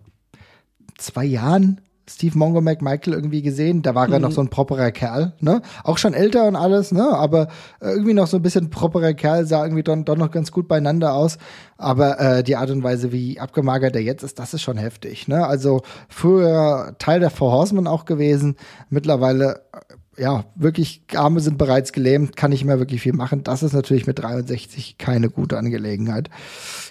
[0.98, 3.82] zwei Jahren Steve Mongo McMichael irgendwie gesehen.
[3.82, 4.12] Da war mhm.
[4.12, 5.60] er noch so ein properer Kerl, ne?
[5.82, 7.08] Auch schon älter und alles, ne?
[7.08, 7.48] Aber
[7.80, 10.68] äh, irgendwie noch so ein bisschen properer Kerl, sah irgendwie doch, doch noch ganz gut
[10.68, 11.38] beieinander aus.
[11.76, 15.26] Aber äh, die Art und Weise, wie abgemagert er jetzt ist, das ist schon heftig,
[15.26, 15.46] ne?
[15.46, 18.56] Also früher Teil der Four Horsemen auch gewesen.
[18.88, 23.44] Mittlerweile äh, ja, wirklich Arme sind bereits gelähmt, kann nicht mehr wirklich viel machen.
[23.44, 26.30] Das ist natürlich mit 63 keine gute Angelegenheit.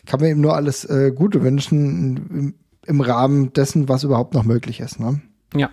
[0.05, 2.55] Kann mir ihm nur alles äh, Gute wünschen
[2.85, 4.99] im Rahmen dessen, was überhaupt noch möglich ist.
[4.99, 5.21] Ne?
[5.55, 5.71] Ja,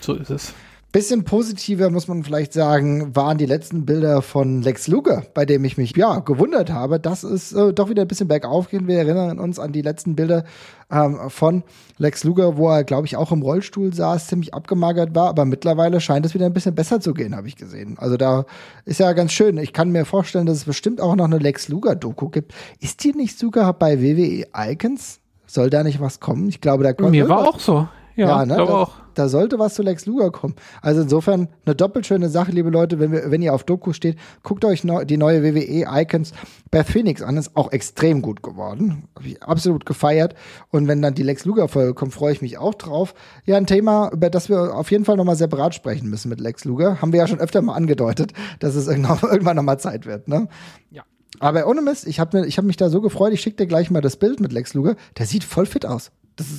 [0.00, 0.52] so ist es.
[0.92, 5.64] Bisschen positiver muss man vielleicht sagen, waren die letzten Bilder von Lex Luger, bei dem
[5.64, 8.88] ich mich ja gewundert habe, dass es äh, doch wieder ein bisschen bergauf geht.
[8.88, 10.42] Wir erinnern uns an die letzten Bilder
[10.90, 11.62] ähm, von
[11.98, 16.00] Lex Luger, wo er, glaube ich, auch im Rollstuhl saß, ziemlich abgemagert war, aber mittlerweile
[16.00, 17.96] scheint es wieder ein bisschen besser zu gehen, habe ich gesehen.
[17.96, 18.44] Also da
[18.84, 19.58] ist ja ganz schön.
[19.58, 22.52] Ich kann mir vorstellen, dass es bestimmt auch noch eine Lex Luger-Doku gibt.
[22.80, 25.20] Ist die nicht sogar bei WWE Icons?
[25.46, 26.48] Soll da nicht was kommen?
[26.48, 27.12] Ich glaube, da kommt.
[27.12, 27.86] Mir war auch so.
[28.20, 28.56] Ja, ja ne?
[28.56, 28.92] da, auch.
[29.14, 30.54] da sollte was zu Lex Luger kommen.
[30.82, 34.18] Also insofern eine doppelt schöne Sache, liebe Leute, wenn, wir, wenn ihr auf Doku steht,
[34.42, 36.32] guckt euch no, die neue WWE Icons
[36.70, 37.38] Beth Phoenix an.
[37.38, 39.08] Ist auch extrem gut geworden.
[39.16, 40.34] Hab ich absolut gefeiert.
[40.70, 43.14] Und wenn dann die Lex Luger Folge kommt, freue ich mich auch drauf.
[43.46, 46.66] Ja, ein Thema, über das wir auf jeden Fall nochmal separat sprechen müssen mit Lex
[46.66, 47.00] Luger.
[47.00, 50.48] Haben wir ja schon öfter mal angedeutet, dass es irgendwann nochmal Zeit wird, ne?
[50.90, 51.04] Ja.
[51.38, 54.02] Aber ohne Mist, ich habe hab mich da so gefreut, ich schicke dir gleich mal
[54.02, 54.96] das Bild mit Lex Luger.
[55.16, 56.10] Der sieht voll fit aus.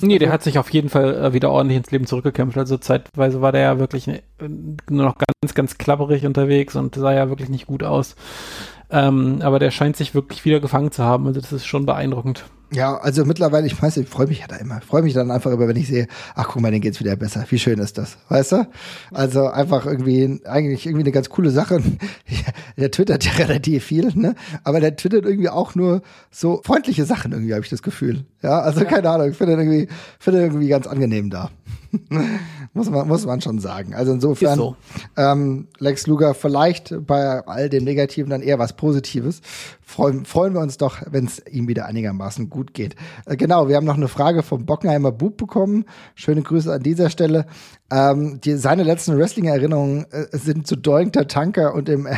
[0.02, 2.56] Nee, der hat sich auf jeden Fall äh, wieder ordentlich ins Leben zurückgekämpft.
[2.58, 7.12] Also zeitweise war der ja wirklich äh, nur noch ganz, ganz klapperig unterwegs und sah
[7.12, 8.16] ja wirklich nicht gut aus.
[8.90, 11.26] Ähm, aber der scheint sich wirklich wieder gefangen zu haben.
[11.26, 12.44] Also das ist schon beeindruckend.
[12.72, 14.80] Ja, also mittlerweile, ich weiß, ich freue mich ja da immer.
[14.80, 17.44] Freue mich dann einfach immer, wenn ich sehe, ach guck mal, den geht's wieder besser.
[17.50, 18.66] Wie schön ist das, weißt du?
[19.12, 21.82] Also einfach irgendwie, eigentlich irgendwie eine ganz coole Sache.
[22.78, 24.34] der twittert ja relativ viel, ne?
[24.64, 28.24] Aber der twittert irgendwie auch nur so freundliche Sachen irgendwie, habe ich das Gefühl.
[28.42, 28.86] Ja, also ja.
[28.86, 31.50] keine Ahnung, ich finde irgendwie, finde irgendwie ganz angenehm da.
[32.72, 33.94] muss man, muss man schon sagen.
[33.94, 34.76] Also insofern, so.
[35.16, 39.42] ähm, Lex Luger vielleicht bei all dem Negativen dann eher was Positives.
[39.82, 42.96] Freuen, freuen wir uns doch, wenn es ihm wieder einigermaßen gut geht.
[43.26, 45.84] Äh, genau, wir haben noch eine Frage vom Bockenheimer Bub bekommen.
[46.14, 47.46] Schöne Grüße an dieser Stelle.
[47.92, 52.16] Ähm, die, seine letzten Wrestling-Erinnerungen äh, sind zu Doink der Tanker und dem äh,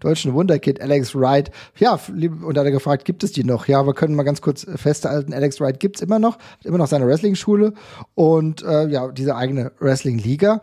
[0.00, 1.52] deutschen Wunderkid Alex Wright.
[1.76, 3.68] Ja, und da hat er gefragt, gibt es die noch?
[3.68, 6.88] Ja, wir können mal ganz kurz festhalten, Alex Wright gibt's immer noch, hat immer noch
[6.88, 7.74] seine Wrestling-Schule
[8.14, 10.60] und äh, ja, diese eigene Wrestling-Liga.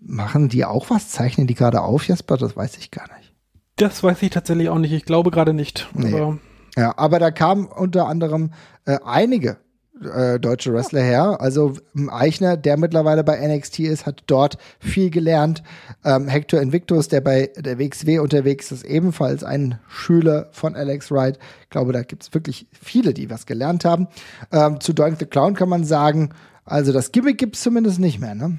[0.00, 1.10] Machen die auch was?
[1.10, 2.36] Zeichnen die gerade auf, Jasper?
[2.36, 3.32] Das weiß ich gar nicht.
[3.76, 4.92] Das weiß ich tatsächlich auch nicht.
[4.92, 5.88] Ich glaube gerade nicht.
[5.94, 6.12] Nee.
[6.12, 6.38] Aber
[6.76, 8.50] ja, aber da kamen unter anderem
[8.86, 9.58] äh, einige
[10.00, 11.40] äh, deutsche Wrestler her.
[11.40, 11.74] Also
[12.08, 15.62] Eichner, der mittlerweile bei NXT ist, hat dort viel gelernt.
[16.04, 21.38] Ähm, Hector Invictus, der bei der WXW unterwegs ist, ebenfalls ein Schüler von Alex Wright.
[21.62, 24.08] Ich glaube, da gibt es wirklich viele, die was gelernt haben.
[24.50, 26.30] Ähm, zu Doink the Clown kann man sagen,
[26.64, 28.58] also das Gimmick gibt es zumindest nicht mehr, ne?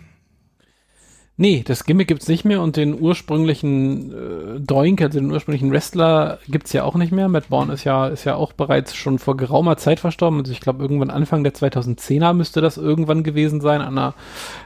[1.36, 6.38] Nee, das Gimmick gibt's nicht mehr und den ursprünglichen äh, Doink, also den ursprünglichen Wrestler,
[6.48, 7.28] gibt's ja auch nicht mehr.
[7.28, 10.42] Matt Bourne ist ja, ist ja auch bereits schon vor geraumer Zeit verstorben.
[10.42, 14.14] Also ich glaube, irgendwann Anfang der 2010er müsste das irgendwann gewesen sein, an einer,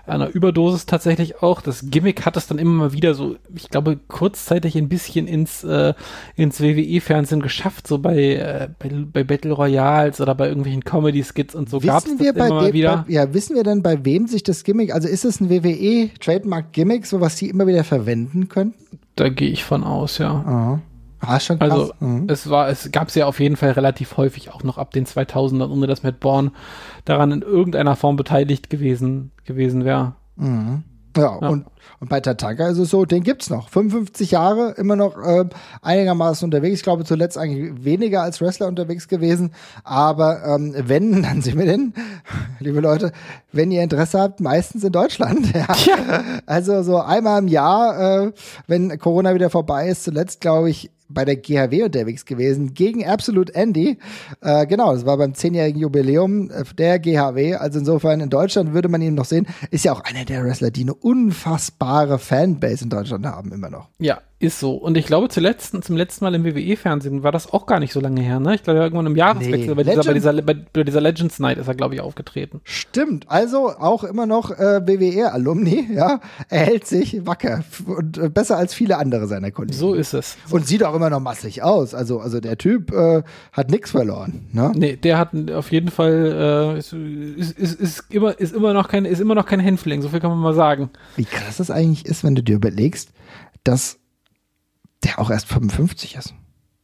[0.06, 1.62] einer Überdosis tatsächlich auch.
[1.62, 5.64] Das Gimmick hat es dann immer mal wieder so, ich glaube, kurzzeitig ein bisschen ins,
[5.64, 5.94] äh,
[6.36, 11.70] ins WWE-Fernsehen geschafft, so bei, äh, bei, bei Battle Royals oder bei irgendwelchen Comedy-Skits und
[11.70, 13.06] so gab's das immer mal wieder.
[13.08, 16.57] Bei, ja, wissen wir denn, bei wem sich das Gimmick, also ist es ein WWE-Trademark
[16.58, 18.74] Trademark-Gimmicks, so was die immer wieder verwenden können?
[19.16, 20.32] Da gehe ich von aus, ja.
[20.32, 20.82] Aha.
[21.20, 21.72] Ah, schon krass.
[21.72, 22.28] Also mhm.
[22.30, 25.06] es war, es gab es ja auf jeden Fall relativ häufig auch noch ab den
[25.06, 26.52] 2000ern, ohne dass Matt Bourne
[27.06, 30.14] daran in irgendeiner Form beteiligt gewesen gewesen wäre.
[30.36, 30.84] Mhm.
[31.18, 31.66] Ja, ja, Und,
[32.00, 33.70] und bei Tatanka ist es so, den gibt's noch.
[33.70, 35.46] 55 Jahre, immer noch äh,
[35.82, 36.78] einigermaßen unterwegs.
[36.78, 39.52] Ich glaube, zuletzt eigentlich weniger als Wrestler unterwegs gewesen.
[39.84, 41.94] Aber ähm, wenn, dann sind wir denn,
[42.60, 43.12] liebe Leute,
[43.52, 45.48] wenn ihr Interesse habt, meistens in Deutschland.
[45.58, 45.66] Ja.
[45.86, 46.24] ja.
[46.46, 48.32] Also so einmal im Jahr, äh,
[48.68, 53.54] wenn Corona wieder vorbei ist, zuletzt, glaube ich, bei der GHW unterwegs gewesen gegen Absolute
[53.56, 53.98] Andy.
[54.42, 57.56] Äh, genau, das war beim zehnjährigen Jubiläum der GHW.
[57.56, 59.48] Also insofern in Deutschland würde man ihn noch sehen.
[59.72, 63.90] Ist ja auch einer der Wrestler, die eine unfassbare Fanbase in Deutschland haben, immer noch.
[64.00, 64.74] Ja, ist so.
[64.74, 68.00] Und ich glaube, zuletzt, zum letzten Mal im WWE-Fernsehen war das auch gar nicht so
[68.00, 68.54] lange her, ne?
[68.54, 71.68] Ich glaube, irgendwann im Jahreswechsel, nee, bei, dieser, bei, dieser, bei, dieser Legends Night ist
[71.68, 72.62] er, glaube ich, aufgetreten.
[72.64, 73.26] Stimmt.
[73.30, 76.20] Also auch immer noch äh, WWE-Alumni, ja.
[76.50, 79.74] Er hält sich wacker und äh, besser als viele andere seiner Kollegen.
[79.74, 80.38] So ist es.
[80.52, 81.96] Und sieht auch immer noch massig aus.
[81.96, 84.72] Also, also der Typ äh, hat nichts verloren, ne?
[84.76, 88.88] Nee, der hat auf jeden Fall, äh, ist, ist, ist, ist, immer, ist immer noch
[88.88, 90.92] kein, ist immer noch kein Hänfling, so viel kann man mal sagen.
[91.16, 93.10] Wie krass das eigentlich ist, wenn du dir überlegst,
[93.64, 93.98] dass
[95.04, 96.34] der auch erst 55 ist.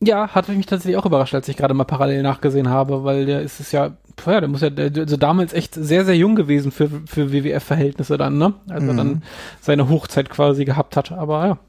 [0.05, 3.41] Ja, hat mich tatsächlich auch überrascht, als ich gerade mal parallel nachgesehen habe, weil der
[3.41, 6.71] ist es ja, ja, der muss ja, der, also damals echt sehr, sehr jung gewesen
[6.71, 8.53] für, für WWF-Verhältnisse dann, ne?
[8.69, 8.97] Also mhm.
[8.97, 9.23] dann
[9.61, 11.59] seine Hochzeit quasi gehabt hat, aber ja.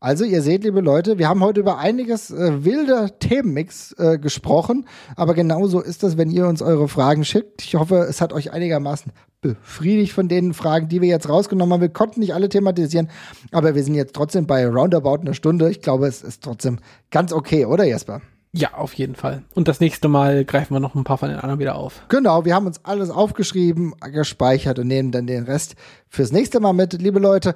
[0.00, 4.86] Also ihr seht, liebe Leute, wir haben heute über einiges äh, wilder Themenmix äh, gesprochen,
[5.16, 7.62] aber genauso ist das, wenn ihr uns eure Fragen schickt.
[7.64, 11.80] Ich hoffe, es hat euch einigermaßen befriedigt von den Fragen, die wir jetzt rausgenommen haben.
[11.80, 13.08] Wir konnten nicht alle thematisieren,
[13.52, 15.70] aber wir sind jetzt trotzdem bei roundabout einer Stunde.
[15.70, 16.78] Ich glaube, es ist trotzdem
[17.10, 18.20] ganz okay, oder Jesper?
[18.52, 19.44] Ja, auf jeden Fall.
[19.54, 22.02] Und das nächste Mal greifen wir noch ein paar von den anderen wieder auf.
[22.08, 25.76] Genau, wir haben uns alles aufgeschrieben, gespeichert und nehmen dann den Rest
[26.08, 26.94] fürs nächste Mal mit.
[26.94, 27.54] Liebe Leute,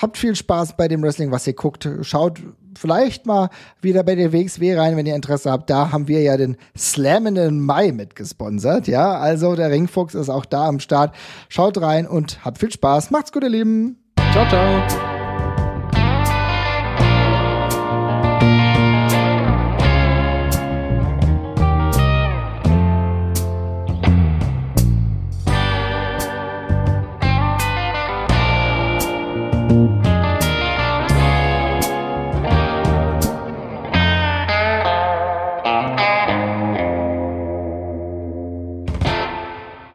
[0.00, 1.88] habt viel Spaß bei dem Wrestling, was ihr guckt.
[2.02, 2.42] Schaut
[2.76, 3.50] vielleicht mal
[3.80, 5.70] wieder bei der WXW rein, wenn ihr Interesse habt.
[5.70, 8.88] Da haben wir ja den Slam in den Mai mitgesponsert.
[8.88, 11.14] Ja, also der Ringfuchs ist auch da am Start.
[11.48, 13.10] Schaut rein und habt viel Spaß.
[13.10, 13.98] Macht's gut, ihr Lieben.
[14.32, 15.15] Ciao, ciao.